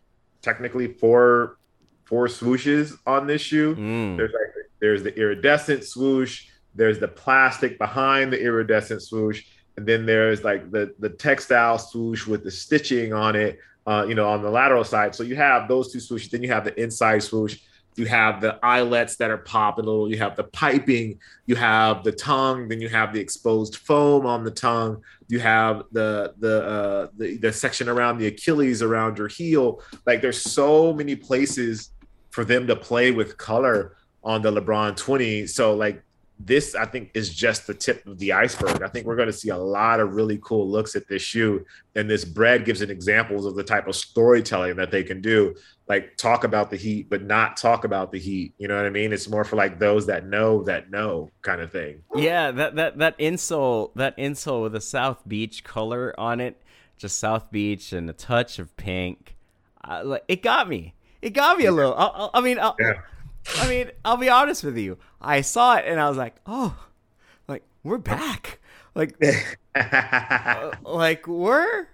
[0.40, 1.58] technically four,
[2.06, 3.76] four swooshes on this shoe.
[3.76, 4.16] Mm.
[4.16, 9.44] There's like there's the iridescent swoosh, there's the plastic behind the iridescent swoosh,
[9.76, 14.14] and then there's like the the textile swoosh with the stitching on it, uh, you
[14.14, 15.14] know, on the lateral side.
[15.14, 17.58] So you have those two swooshes, then you have the inside swoosh,
[17.98, 22.04] you have the eyelets that are popping a little, you have the piping, you have
[22.04, 26.64] the tongue, then you have the exposed foam on the tongue, you have the the
[26.64, 29.82] uh the, the section around the Achilles around your heel.
[30.06, 31.90] Like there's so many places
[32.30, 35.46] for them to play with color on the LeBron 20.
[35.46, 36.02] So like
[36.38, 38.82] this, I think, is just the tip of the iceberg.
[38.82, 41.64] I think we're going to see a lot of really cool looks at this shoe,
[41.96, 45.56] and this bread gives an examples of the type of storytelling that they can do.
[45.88, 48.54] Like talk about the heat, but not talk about the heat.
[48.58, 49.12] You know what I mean?
[49.12, 52.02] It's more for like those that know that know kind of thing.
[52.14, 56.60] Yeah, that that that insole, that insole with a South Beach color on it,
[56.98, 59.34] just South Beach and a touch of pink.
[59.82, 60.94] Uh, like it got me.
[61.20, 61.94] It got me a little.
[61.94, 63.00] I, I, I mean, I'll, Yeah.
[63.58, 64.98] I mean, I'll be honest with you.
[65.20, 66.76] I saw it and I was like, oh,
[67.46, 68.60] like we're back.
[68.94, 69.16] Like,
[69.74, 71.88] uh, like we're,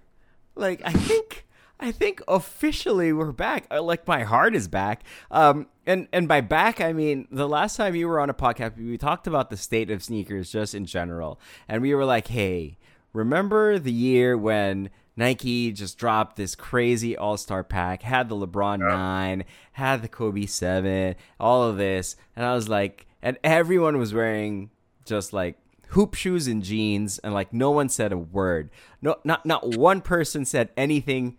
[0.55, 1.47] like I think,
[1.79, 3.67] I think officially we're back.
[3.71, 5.03] Uh, Like my heart is back.
[5.31, 8.77] Um, and and by back I mean the last time you were on a podcast,
[8.79, 11.39] we talked about the state of sneakers just in general,
[11.69, 12.79] and we were like, hey,
[13.13, 18.81] remember the year when Nike just dropped this crazy All Star pack, had the LeBron
[18.81, 24.13] nine, had the Kobe seven, all of this, and I was like, and everyone was
[24.13, 24.71] wearing
[25.05, 25.57] just like
[25.89, 28.71] hoop shoes and jeans, and like no one said a word.
[29.01, 31.39] No, not not one person said anything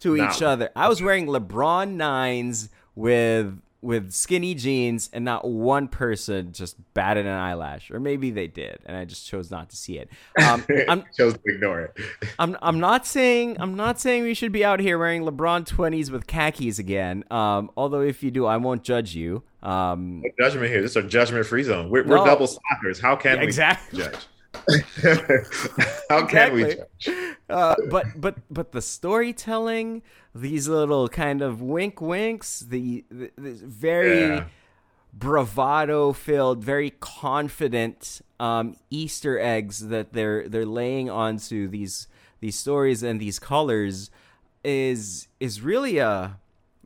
[0.00, 0.30] to No.
[0.30, 0.70] each other.
[0.76, 7.26] I was wearing LeBron nines with with skinny jeans, and not one person just batted
[7.26, 10.10] an eyelash, or maybe they did, and I just chose not to see it.
[10.44, 11.96] Um, I'm chose to ignore it.
[12.40, 16.10] I'm I'm not saying I'm not saying we should be out here wearing LeBron twenties
[16.10, 17.22] with khakis again.
[17.30, 19.42] Um, although if you do, I won't judge you.
[19.62, 20.82] Um, No judgment here.
[20.82, 21.88] This is a judgment free zone.
[21.90, 22.24] We're, we're No.
[22.24, 23.00] double slackers.
[23.00, 23.98] How can Yeah, we exactly.
[24.00, 24.16] judge?
[26.10, 27.08] How can we judge?
[27.50, 30.02] uh, but but but the storytelling,
[30.34, 34.44] these little kind of wink winks, the, the, the very Yeah.
[35.12, 42.08] bravado filled, very confident um, Easter eggs that they're they're laying onto these
[42.40, 44.10] these stories and these colors
[44.64, 46.38] is is really a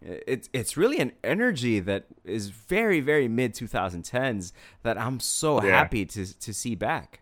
[0.03, 4.53] it's it's really an energy that is very very mid 2010s
[4.83, 5.71] that I'm so Yeah.
[5.71, 7.22] happy to to see back.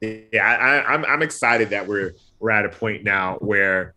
[0.00, 3.94] Yeah, I, I'm I'm excited that we're we're at a point now where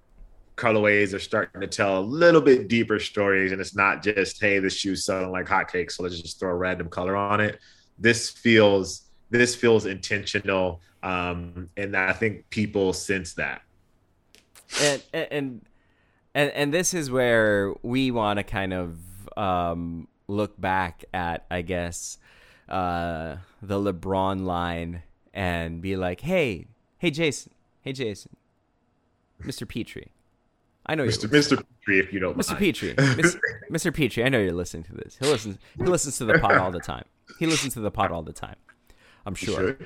[0.56, 4.60] colorways are starting to tell a little bit deeper stories, and it's not just hey,
[4.60, 7.60] this shoe's selling like hotcakes, so let's just throw a random color on it.
[7.98, 13.62] This feels this feels intentional, um, and I think people sense that.
[14.82, 15.62] and and
[16.34, 19.00] and and this is where we want to kind of
[19.36, 22.18] um, look back at, I guess,
[22.70, 25.04] uh, the LeBron line
[25.40, 26.68] and be like, "Hey,
[26.98, 28.36] hey, Jason, hey, Jason,
[29.42, 29.66] Mr.
[29.68, 30.12] Petrie,
[30.86, 31.32] I know Mr.
[31.32, 31.58] you're Mr.
[31.80, 32.50] Petrie, if you don't Mr.
[32.50, 32.60] mind.
[32.60, 33.38] Petrie, Miss-
[33.72, 33.94] Mr.
[33.96, 35.18] Petrie, I know you're listening to this.
[35.20, 35.58] He listens.
[35.78, 37.06] He listens to the pod all the time.
[37.40, 38.56] He listens to the pod all the time.
[39.26, 39.78] I'm You sure.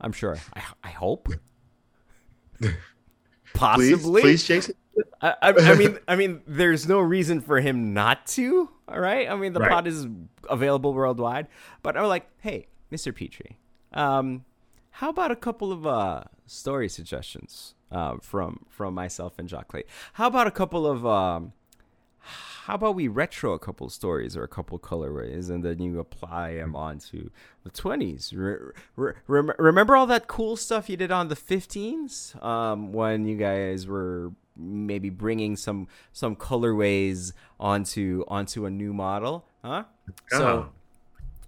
[0.00, 0.36] I'm sure.
[0.54, 1.28] I, I hope.
[2.60, 2.72] Please,
[3.54, 4.22] Possibly.
[4.22, 4.74] please, Jason.
[5.20, 8.68] I, I, I mean, I mean, there's no reason for him not to.
[8.88, 9.28] All right.
[9.28, 9.70] I mean, the Right.
[9.70, 10.06] pod is
[10.48, 11.48] available worldwide.
[11.82, 13.14] But I'm like, hey, Mr.
[13.14, 13.58] Petrie,
[13.92, 14.44] um,
[14.92, 19.84] how about a couple of uh, story suggestions uh, from from myself and Jacques Slade?
[20.14, 21.52] How about a couple of um,
[22.66, 26.54] how about we retro a couple stories or a couple colorways and then you apply
[26.54, 27.30] them onto
[27.64, 32.40] the 20s re- re- rem- remember all that cool stuff you did on the 15s
[32.44, 39.44] um, when you guys were maybe bringing some some colorways onto onto a new model
[39.64, 39.82] huh
[40.28, 40.68] so Uh-huh.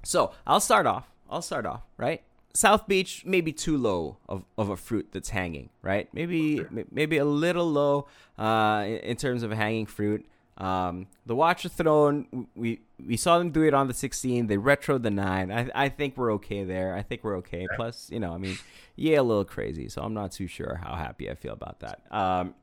[0.02, 1.06] so I'll start off.
[1.30, 2.22] I'll start off, right?
[2.54, 6.08] South Beach, maybe too low of, of a fruit that's hanging, right?
[6.12, 8.06] Maybe m- maybe a little low
[8.38, 10.24] uh, in, in terms of a hanging fruit.
[10.56, 14.46] Um, the Watch the Throne, we we saw them do it on the 16.
[14.46, 15.50] They retroed the nine.
[15.50, 16.94] I I think we're okay there.
[16.94, 17.66] I think we're okay.
[17.74, 18.56] Plus, you know, I mean,
[18.94, 19.88] yeah, a little crazy.
[19.88, 22.02] So I'm not too sure how happy I feel about that.
[22.12, 22.54] Um,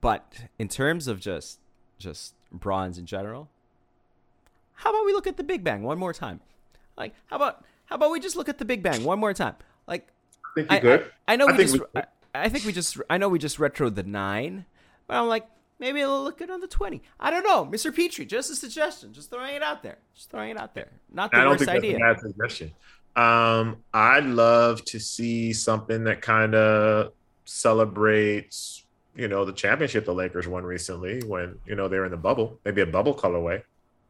[0.00, 1.58] but in terms of just
[1.98, 3.48] just bronze in general,
[4.74, 6.38] how about we look at the Big Bang one more time?
[6.96, 9.54] Like, how about how about we just look at the Big Bang one more time?
[9.86, 10.08] Like,
[10.44, 11.10] I think you good.
[11.26, 12.02] I, I know I we just we-
[12.34, 14.66] I, think we just I know we just retroed the nine,
[15.06, 15.46] but I'm like
[15.78, 17.02] maybe it'll look good on the twenty.
[17.18, 17.94] I don't know, Mr.
[17.94, 18.26] Petrie.
[18.26, 19.12] Just a suggestion.
[19.12, 19.98] Just throwing it out there.
[20.14, 20.88] Just throwing it out there.
[21.12, 21.96] Not the I don't worst think that's idea.
[21.96, 22.72] a bad suggestion.
[23.16, 27.12] Um, I'd love to see something that kind of
[27.46, 28.84] celebrates,
[29.16, 32.16] you know, the championship the Lakers won recently when you know they were in the
[32.16, 32.58] bubble.
[32.64, 33.62] Maybe a bubble colorway.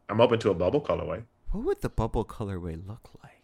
[0.08, 1.22] I'm open to a bubble colorway.
[1.52, 3.37] What would the bubble colorway look like?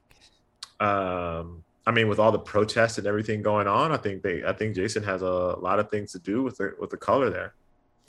[0.84, 4.52] Um, I mean, with all the protests and everything going on, I think they, I
[4.52, 7.54] think Jason has a lot of things to do with the with the color there.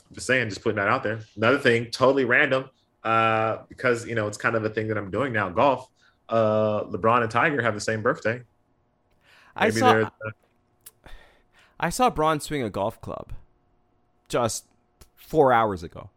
[0.08, 1.20] I'm just saying, just putting that out there.
[1.36, 2.70] Another thing, totally random,
[3.04, 5.48] uh, because you know it's kind of a thing that I'm doing now.
[5.50, 5.88] Golf.
[6.28, 8.42] Uh, LeBron and Tiger have the same birthday.
[9.54, 10.10] I saw they're-
[11.78, 13.32] I saw Bron swing a golf club
[14.28, 14.64] just
[15.14, 16.10] four hours ago.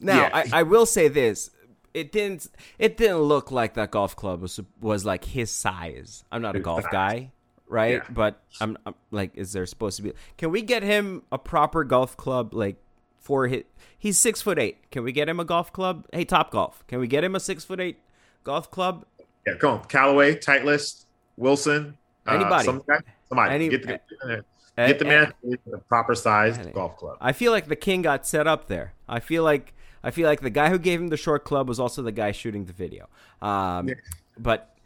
[0.00, 0.30] Now Yeah.
[0.32, 1.50] I, I will say this:
[1.96, 2.46] it didn't
[2.78, 6.24] it didn't look like that golf club was was like his size.
[6.30, 6.92] I'm not a golf size.
[6.92, 7.32] guy,
[7.68, 7.94] right?
[8.02, 8.08] Yeah.
[8.10, 10.12] But I'm, I'm like, is there supposed to be?
[10.38, 12.76] Can we get him a proper golf club like?
[13.18, 13.64] For his,
[13.98, 14.88] he's six foot eight.
[14.92, 16.06] Can we get him a golf club?
[16.12, 17.98] Hey, Top Golf, can we get him a six foot eight
[18.44, 19.04] golf club?
[19.44, 21.96] yeah, come on, Callaway, Titleist, Wilson,
[22.28, 22.54] Anybody.
[22.54, 24.44] uh, some guy, somebody, Any- get the, get the
[24.76, 25.32] And- man
[25.66, 27.16] the proper sized Any- golf club.
[27.20, 28.92] I feel like the king got set up there.
[29.08, 29.74] I feel like
[30.06, 32.30] I feel like the guy who gave him the short club was also the guy
[32.32, 33.08] shooting the video.
[33.42, 33.94] Um, Yeah.
[34.38, 34.76] but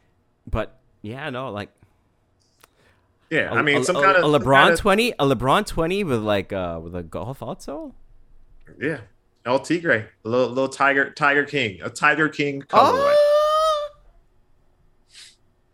[0.51, 1.69] but yeah, no, like
[3.29, 5.67] Yeah, a, I mean, a- some a- kind of a LeBron kinda- twenty, a LeBron
[5.67, 7.93] twenty with like uh with a golf outsole.
[8.81, 9.01] Yeah,
[9.45, 13.15] El Tigre, a little, little Tiger, Tiger King, a Tiger King colorway.
[13.15, 13.89] Oh!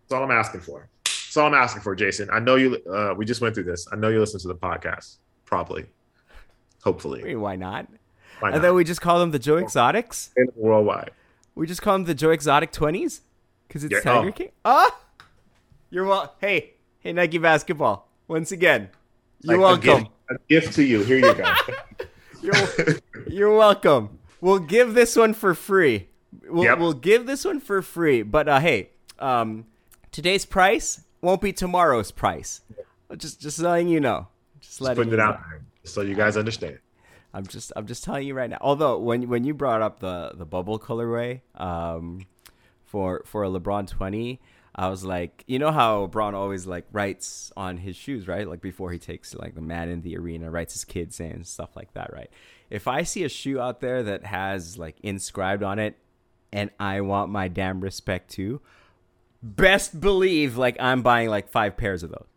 [0.09, 0.89] That's all I'm asking for.
[1.05, 2.29] That's all I'm asking for, Jason.
[2.33, 2.77] I know you.
[2.91, 3.87] Uh, we just went through this.
[3.93, 5.87] I know you listen to the podcast, probably, I
[6.83, 7.23] hopefully.
[7.23, 7.87] mean, why not?
[8.43, 10.31] And then we just call them the Joe Exotics.
[10.37, 11.11] And worldwide.
[11.55, 13.23] We just call them the Joe Exotic twenties
[13.67, 14.33] because it's Yeah, Tiger oh.
[14.33, 14.51] King.
[14.65, 14.95] Ah,
[15.91, 16.35] you're well.
[16.41, 18.09] Hey, hey, Nike basketball.
[18.29, 18.91] Once again,
[19.41, 20.03] you're Like, a welcome.
[20.05, 21.03] gift, a gift to you.
[21.05, 21.45] Here you go.
[22.43, 22.55] You're,
[23.27, 24.19] you're welcome.
[24.41, 26.09] We'll give this one for free.
[26.49, 26.79] We'll, Yep.
[26.79, 28.23] we'll give this one for free.
[28.23, 29.65] But uh, hey, um,
[30.13, 32.61] today's price won't be tomorrow's price.
[33.17, 34.29] Just just letting you know.
[34.61, 35.33] Just Just letting putting you it know.
[35.33, 36.79] out there so you guys understand.
[37.37, 38.57] I'm just I'm just telling you right now.
[38.63, 42.23] Although when when you brought up the the bubble colorway um,
[42.87, 44.41] for for a LeBron 20,
[44.75, 48.49] I was like, you know how Bron always like writes on his shoes, right?
[48.49, 51.77] Like before he takes like the man in the arena, writes his kids and stuff
[51.77, 52.31] like that, right?
[52.71, 55.99] If I see a shoe out there that has like inscribed on it,
[56.55, 58.63] and I want my damn respect too,
[59.43, 62.29] best believe like I'm buying like five pairs of those.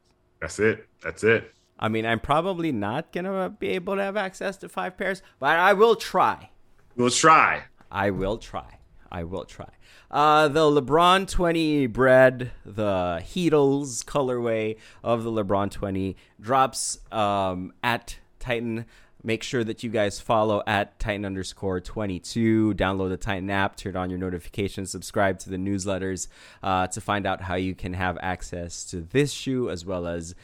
[0.41, 0.89] That's it.
[1.01, 1.53] That's it.
[1.79, 5.57] I mean, I'm probably not gonna be able to have access to five pairs, but
[5.57, 6.49] I will try.
[6.95, 7.63] We'll try.
[7.89, 8.79] I will try.
[9.11, 9.69] I will try.
[10.11, 18.17] Uh, the LeBron 20 bread, the Heatles colorway of the LeBron 20 drops um, at
[18.39, 18.85] Titan.
[19.23, 22.73] Make sure that you guys follow at Titan underscore 22.
[22.75, 26.27] Download the Titan app, turn on your notifications, subscribe to the newsletters
[26.63, 30.35] uh, to find out how you can have access to this shoe as well as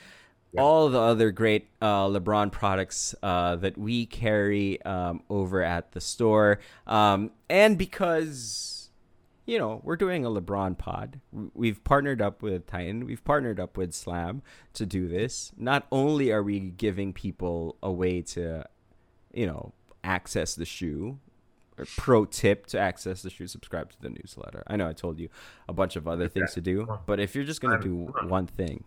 [0.58, 6.02] all the other great uh, LeBron products uh, that we carry um, over at the
[6.02, 6.60] store.
[6.88, 8.90] Um, and because,
[9.46, 11.20] you know, we're doing a LeBron pod,
[11.54, 14.42] we've partnered up with Titan, we've partnered up with Slam
[14.74, 15.52] to do this.
[15.58, 18.66] Not only are we giving people a way to,
[19.34, 21.20] you know, access the shoe,
[21.78, 24.64] or pro tip to access the shoe, subscribe to the newsletter.
[24.68, 25.28] I know I told you
[25.68, 28.48] a bunch of other things to do, but if you're just going to do one
[28.48, 28.86] thing,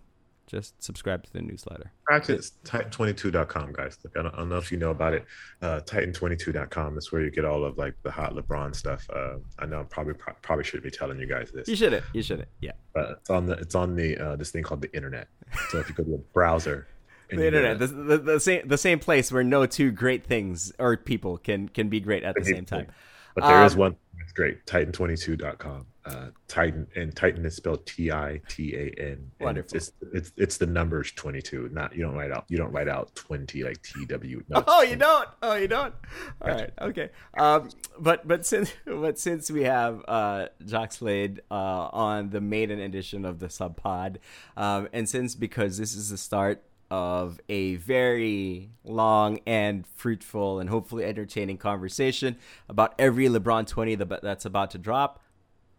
[0.48, 1.92] just subscribe to the newsletter.
[2.04, 3.98] Practice Titan22.com, guys.
[4.02, 5.26] Look, I don't, I don't know if you know about it.
[5.62, 9.06] Uh, Titan22.com is where you get all of like the hot LeBron stuff.
[9.14, 11.68] Uh, I know I probably probably should be telling you guys this.
[11.68, 12.04] You shouldn't.
[12.12, 12.48] You shouldn't.
[12.60, 12.72] Yeah.
[12.94, 15.28] But it's on the it's on the uh, this thing called the internet.
[15.68, 16.88] So if you go to a browser.
[17.30, 20.96] the internet, the, the, the, same the same place where no two great things or
[20.96, 22.86] people can can be great at the same time.
[23.34, 24.64] But there um, is one that's great.
[24.64, 29.30] Titan22.com uh, Titan, and Titan is spelled T I T A N.
[29.40, 29.76] Wonderful.
[29.76, 31.68] It's, it's it's the numbers twenty two.
[31.72, 34.42] Not you don't write out you don't write out twenty like T W.
[34.48, 35.28] No, oh, you don't.
[35.42, 35.94] Oh, you don't.
[36.40, 36.72] All gotcha.
[36.80, 36.88] right.
[36.88, 37.10] Okay.
[37.36, 41.54] Um, but but since but since we have uh, Jacques Slade uh,
[41.92, 44.18] on the maiden edition of the Sub Pod,
[44.56, 50.70] um, and since because this is the start of a very long and fruitful and
[50.70, 52.36] hopefully entertaining conversation
[52.68, 55.22] about every LeBron 20 that's about to drop.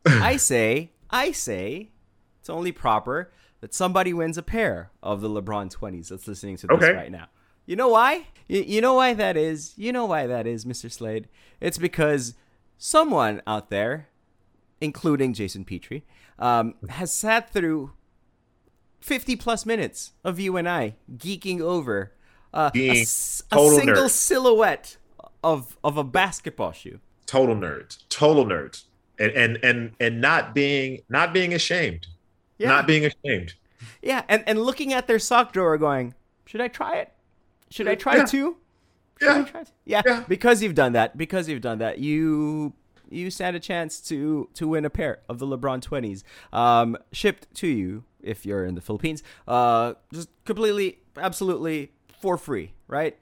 [0.06, 1.90] I say, I say,
[2.40, 3.32] it's only proper
[3.62, 6.94] that somebody wins a pair of the LeBron 20s that's listening to this okay.
[6.94, 7.28] right now.
[7.66, 8.28] You know why?
[8.48, 9.74] You, you know why that is?
[9.78, 10.92] You know why that is, Mr.
[10.92, 11.28] Slade?
[11.60, 12.36] It's because
[12.78, 14.08] someone out there,
[14.82, 16.06] including Jason Petrie,
[16.40, 17.92] um, has sat through
[19.02, 22.14] 50 plus minutes of you and I geeking over
[22.54, 24.10] uh, a, a, single nerd.
[24.10, 24.98] silhouette
[25.44, 27.00] of, of a basketball shoe.
[27.26, 28.08] Total nerds.
[28.10, 28.86] Total nerds
[29.20, 32.08] and and and and not being not being ashamed.
[32.58, 32.70] Yeah.
[32.70, 33.54] not being ashamed.
[34.02, 36.14] Yeah and and looking at their sock drawer going
[36.46, 37.12] should i try it?
[37.70, 38.24] Should i try yeah.
[38.24, 38.58] it too
[39.22, 39.46] yeah.
[39.86, 40.24] Yeah yeah.
[40.28, 42.00] because you've done that because you've done that.
[42.00, 42.74] You
[43.10, 46.22] you stand a chance to to win a pair of the lebron 20s
[46.56, 51.92] um shipped to you if you're in the philippines uh just completely absolutely
[52.22, 53.18] for free right?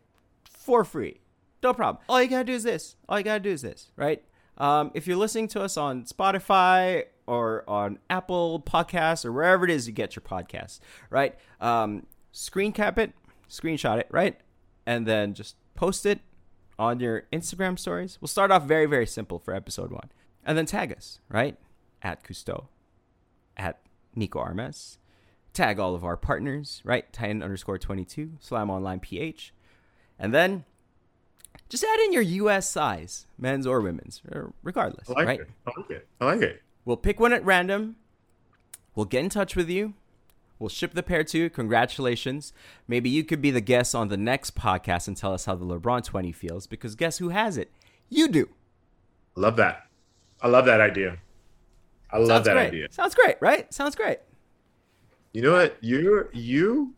[0.49, 1.19] For free.
[1.61, 2.03] No problem.
[2.09, 2.95] All you gotta do is this.
[3.07, 4.23] All you gotta do is this right
[4.57, 9.71] um, if you're listening to us on Spotify or on Apple Podcasts or wherever it
[9.71, 10.79] is you get your podcasts,
[11.09, 11.35] right?
[11.59, 13.13] Um, screen cap it,
[13.49, 14.39] screenshot it, right?
[14.85, 16.21] And then just post it
[16.79, 18.17] on your Instagram stories.
[18.21, 20.09] We'll start off very, very simple for episode one.
[20.43, 21.57] And then tag us, right?
[22.01, 22.67] At Kustoo,
[23.57, 23.79] at
[24.15, 24.97] Nico Armes.
[25.53, 27.11] Tag all of our partners, right?
[27.11, 29.53] Titan underscore 22, Slam Online PH.
[30.19, 30.65] And then
[31.69, 34.21] just add in your US size, men's or women's,
[34.63, 35.09] regardless.
[35.09, 35.39] I like right?
[35.41, 35.49] it.
[35.65, 36.07] I like it.
[36.21, 36.61] I like it.
[36.85, 37.97] We'll pick one at random.
[38.95, 39.93] We'll get in touch with you.
[40.59, 41.49] We'll ship the pair to you.
[41.49, 42.51] Congratulations.
[42.87, 45.65] Maybe you could be the guest on the next podcast and tell us how the
[45.65, 47.71] LeBron 20 feels because guess who has it?
[48.09, 48.49] You do.
[49.35, 49.87] Love that.
[50.41, 51.17] I love that idea.
[52.09, 52.67] I love Sounds that great.
[52.67, 52.87] idea.
[52.89, 53.71] Sounds great, right?
[53.73, 54.19] Sounds great.
[55.33, 55.77] You know what?
[55.81, 56.95] You're you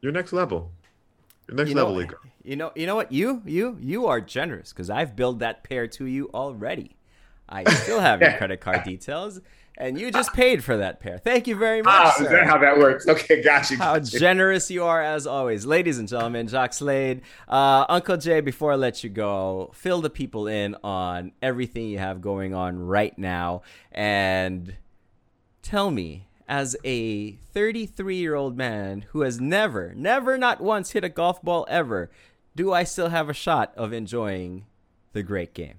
[0.00, 0.72] you're next level.
[1.50, 2.14] Next you level league.
[2.42, 3.12] You know, you know what?
[3.12, 6.96] You, you, you are generous because I've billed that pair to you already.
[7.48, 9.40] I still have your credit card details,
[9.76, 11.18] and you just paid for that pair.
[11.18, 11.92] Thank you very much.
[11.92, 13.08] Ah, is that how that works?
[13.08, 13.76] Okay, got you.
[13.76, 16.46] How generous you are, as always, ladies and gentlemen.
[16.46, 18.40] Jacques Slade, uh, Uncle Jay.
[18.40, 22.78] Before I let you go, fill the people in on everything you have going on
[22.78, 24.76] right now, and
[25.62, 31.04] tell me as a 33 year old man who has never, never, not once hit
[31.04, 32.10] a golf ball ever,
[32.56, 34.66] do I still have a shot of enjoying
[35.12, 35.76] the great game?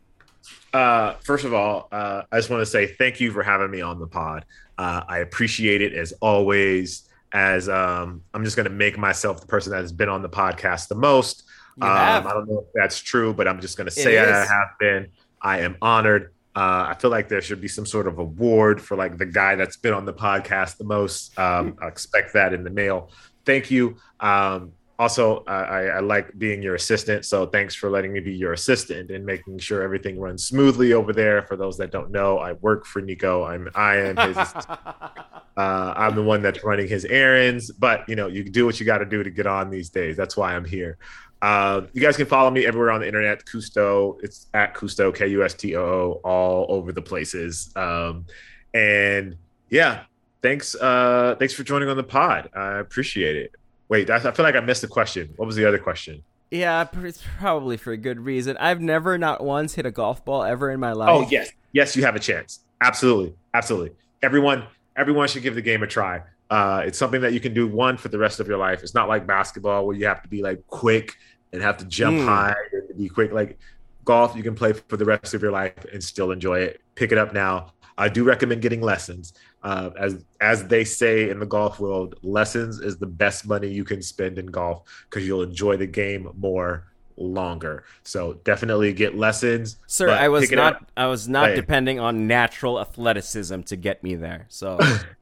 [0.73, 3.81] Uh, first of all, uh, I just want to say thank you for having me
[3.81, 4.45] on the pod.
[4.77, 7.07] Uh, I appreciate it as always.
[7.33, 10.29] As um, I'm just going to make myself the person that has been on the
[10.29, 11.43] podcast the most.
[11.81, 14.67] Um, I don't know if that's true, but I'm just going to say I have
[14.79, 15.09] been.
[15.41, 16.33] I am honored.
[16.55, 19.55] Uh, I feel like there should be some sort of award for like the guy
[19.55, 21.37] that's been on the podcast the most.
[21.39, 23.09] Um, I expect that in the mail.
[23.45, 23.95] Thank you.
[24.19, 28.53] Um, also I, I, like being your assistant so thanks for letting me be your
[28.53, 32.53] assistant and making sure everything runs smoothly over there for those that don't know i
[32.53, 35.23] work for nico i'm i am his uh,
[35.57, 38.99] i'm the one that's running his errands but you know you do what you got
[38.99, 40.99] to do to get on these days that's why i'm here
[41.41, 46.21] uh, you guys can follow me everywhere on the internet Kustoo it's at Cousteau k-u-s-t-o-o
[46.23, 48.25] all over the places um,
[48.73, 49.35] and
[49.69, 50.03] yeah
[50.41, 53.55] thanks uh, thanks for joining on the pod i appreciate it
[53.91, 55.33] Wait, I, feel like I missed the question.
[55.35, 56.23] What was the other question?
[56.49, 58.55] Yeah, it's probably for a good reason.
[58.55, 61.09] I've never, not once, hit a golf ball ever in my life.
[61.11, 62.61] Oh yes, yes, you have a chance.
[62.79, 63.91] Absolutely, absolutely.
[64.23, 64.63] Everyone,
[64.95, 66.21] everyone should give the game a try.
[66.49, 68.81] Uh, it's something that you can do one for the rest of your life.
[68.81, 71.17] It's not like basketball where you have to be like quick
[71.53, 72.25] and have to jump mm.
[72.25, 73.31] high and be quick.
[73.31, 73.59] Like
[74.05, 76.81] golf, you can play for the rest of your life and still enjoy it.
[76.95, 77.73] Pick it up now.
[77.97, 79.33] I do recommend getting lessons.
[79.63, 83.83] Uh, as as they say in the golf world, lessons is the best money you
[83.83, 87.83] can spend in golf because you'll enjoy the game more longer.
[88.03, 89.77] So definitely get lessons.
[89.85, 94.45] Sir, I was not I was not depending on natural athleticism to get me there.
[94.49, 94.79] So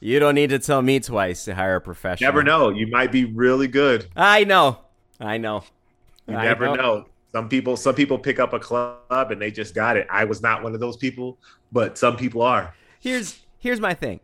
[0.00, 2.28] You don't need to tell me twice to hire a professional.
[2.28, 2.68] Never know.
[2.70, 4.06] You might be really good.
[4.14, 4.78] I know.
[5.20, 5.64] I know.
[6.26, 7.06] You I never know.
[7.32, 10.06] Some people, some people pick up a club and they just got it.
[10.10, 11.38] I was not one of those people,
[11.72, 12.74] but some people are.
[13.00, 14.20] Here's here's my thing.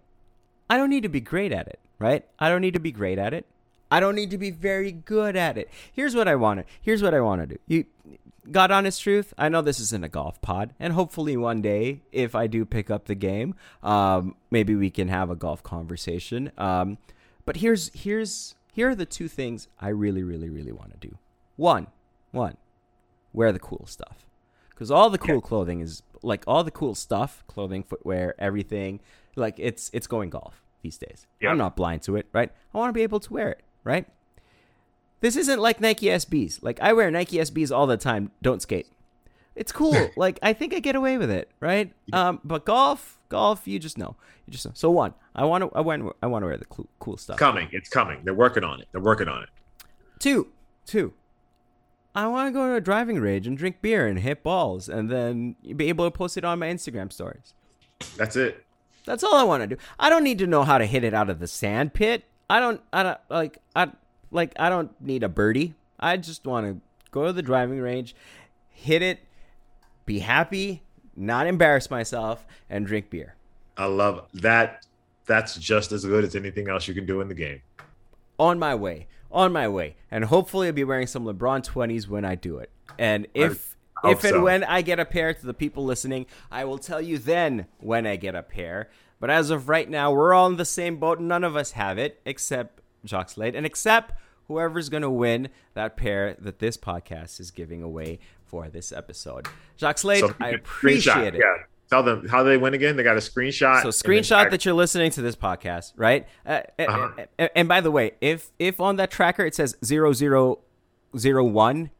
[0.70, 2.24] I don't need to be great at it, right?
[2.38, 3.46] I don't need to be great at it.
[3.90, 5.70] I don't need to be very good at it.
[5.92, 6.66] Here's what I want to.
[6.80, 7.58] Here's what I want to do.
[7.66, 7.84] You
[8.50, 12.34] God honest truth, I know this isn't a golf pod, and hopefully one day, if
[12.34, 16.52] I do pick up the game, um, maybe we can have a golf conversation.
[16.58, 16.98] Um,
[17.46, 21.16] but here's here's here are the two things I really, really, really want to do.
[21.56, 21.86] One,
[22.32, 22.56] one,
[23.32, 24.26] wear the cool stuff,
[24.70, 29.00] because all the cool clothing is like all the cool stuff, clothing, footwear, everything.
[29.36, 31.28] Like it's it's going golf these days.
[31.40, 31.50] Yeah.
[31.50, 32.50] I'm not blind to it, right?
[32.74, 34.06] I want to be able to wear it, right?
[35.20, 36.62] This isn't like Nike SBs.
[36.62, 38.32] Like I wear Nike SBs all the time.
[38.42, 38.88] Don't skate.
[39.56, 40.10] It's cool.
[40.16, 41.92] like I think I get away with it, right?
[42.12, 44.16] Um, but golf, golf, you just know.
[44.46, 44.72] You just know.
[44.74, 47.38] So one, I want to, I want, I want to wear the cool, cool stuff.
[47.38, 47.68] Coming.
[47.72, 48.20] It's coming.
[48.24, 48.88] They're working on it.
[48.92, 49.48] They're working on it.
[50.18, 50.48] Two,
[50.86, 51.12] two.
[52.14, 55.10] I want to go to a driving range and drink beer and hit balls, and
[55.10, 57.54] then be able to post it on my Instagram stories.
[58.16, 58.64] That's it.
[59.04, 59.76] That's all I want to do.
[59.98, 62.24] I don't need to know how to hit it out of the sand pit.
[62.48, 62.80] I don't.
[62.92, 63.58] I don't like.
[63.74, 63.90] I
[64.30, 64.52] like.
[64.58, 65.74] I don't need a birdie.
[65.98, 66.80] I just want to
[67.10, 68.14] go to the driving range,
[68.68, 69.20] hit it,
[70.06, 70.82] be happy,
[71.16, 73.34] not embarrass myself, and drink beer.
[73.76, 74.86] I love that.
[75.26, 77.62] That's just as good as anything else you can do in the game.
[78.38, 79.06] On my way.
[79.32, 79.96] On my way.
[80.10, 82.70] And hopefully, I'll be wearing some LeBron twenties when I do it.
[82.98, 84.42] And if I if and so.
[84.42, 88.06] when I get a pair to the people listening, I will tell you then when
[88.06, 88.90] I get a pair.
[89.18, 91.20] But as of right now, we're all in the same boat.
[91.20, 94.12] None of us have it except Jacques Slade and except
[94.48, 99.46] whoever's going to win that pair that this podcast is giving away for this episode.
[99.78, 101.40] Jacques Slade, So I screenshot, appreciate it.
[101.40, 101.54] Yeah.
[101.90, 102.96] Tell them how they win again.
[102.96, 103.82] They got a screenshot.
[103.82, 106.26] So screenshot that you're listening to this podcast, right?
[106.46, 107.10] Uh, Uh-huh.
[107.38, 110.60] and, and by the way, if if on that tracker it says zero zero
[111.16, 111.90] zero one,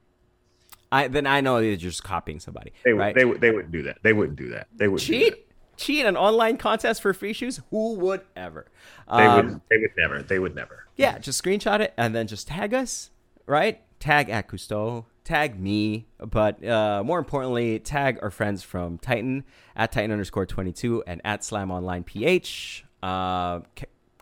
[0.90, 3.14] I then I know you're just copying somebody, They, would right?
[3.14, 3.40] they would.
[3.40, 3.98] They wouldn't do that.
[4.02, 4.68] They wouldn't do that.
[4.74, 5.24] They wouldn't do that.
[5.34, 5.43] cheat,
[5.76, 7.60] cheat an online contest for free shoes.
[7.70, 8.66] Who would ever?
[9.08, 9.60] They Um, would.
[9.70, 10.22] They would never.
[10.22, 10.86] They would never.
[10.96, 13.10] yeah, just screenshot it and then just tag us,
[13.46, 13.80] right?
[14.00, 19.44] Tag at Kustoo, tag me, but uh, more importantly, tag our friends from Titan
[19.74, 23.60] at Titan underscore 22 and at Slam Online PH, uh,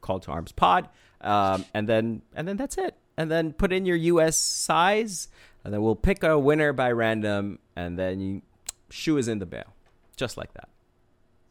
[0.01, 0.89] Call to Arms Pod,
[1.21, 2.97] um, and then and then that's it.
[3.17, 5.29] And then put in your US size,
[5.65, 8.43] and then we'll pick a winner by random, and then you,
[8.91, 9.75] shoe is in the bail,
[10.17, 10.69] just like that.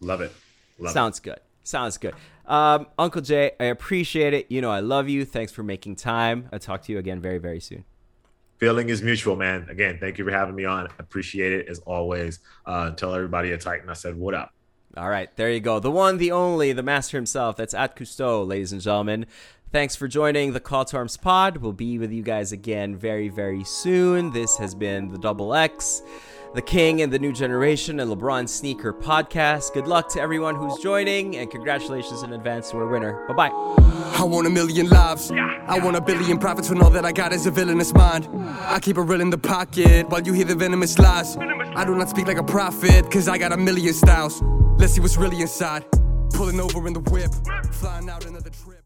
[0.02, 0.34] Love it.
[0.80, 1.39] Love Sounds good.
[1.64, 2.16] Sounds good.
[2.45, 4.47] Um, Uncle Jay, I appreciate it.
[4.49, 5.26] You know, I love you.
[5.26, 6.49] Thanks for making time.
[6.52, 7.86] I'll talk to you again very, very soon.
[8.58, 9.68] Feeling is mutual, man.
[9.70, 10.88] Again, thank you for having me on.
[10.99, 12.39] Appreciate it as always.
[12.66, 14.54] Uh, tell everybody at Titan I said what up.
[14.97, 15.80] All right, there you go.
[15.80, 17.56] The one, the only, the master himself.
[17.56, 19.26] That's at Kustoo, ladies and gentlemen.
[19.72, 21.58] Thanks for joining the Call to Arms pod.
[21.58, 24.34] We'll be with you guys again very, very soon.
[24.34, 26.02] This has been the Double X,
[26.54, 29.74] the King and the New Generation, and LeBron Sneaker podcast.
[29.74, 33.26] Good luck to everyone who's joining, and congratulations in advance to our winner.
[33.28, 33.82] Bye bye.
[34.18, 35.32] I want a million lives.
[35.32, 38.28] I want a billion profits when all that I got is a villainous mind.
[38.62, 41.38] I keep it real in the pocket while you hear the venomous lies.
[41.38, 44.41] I do not speak like a prophet, cause I got a million styles.
[44.78, 45.86] Let's see what's really inside.
[46.34, 47.32] Pulling over in the whip,
[47.72, 48.80] flying out another trip.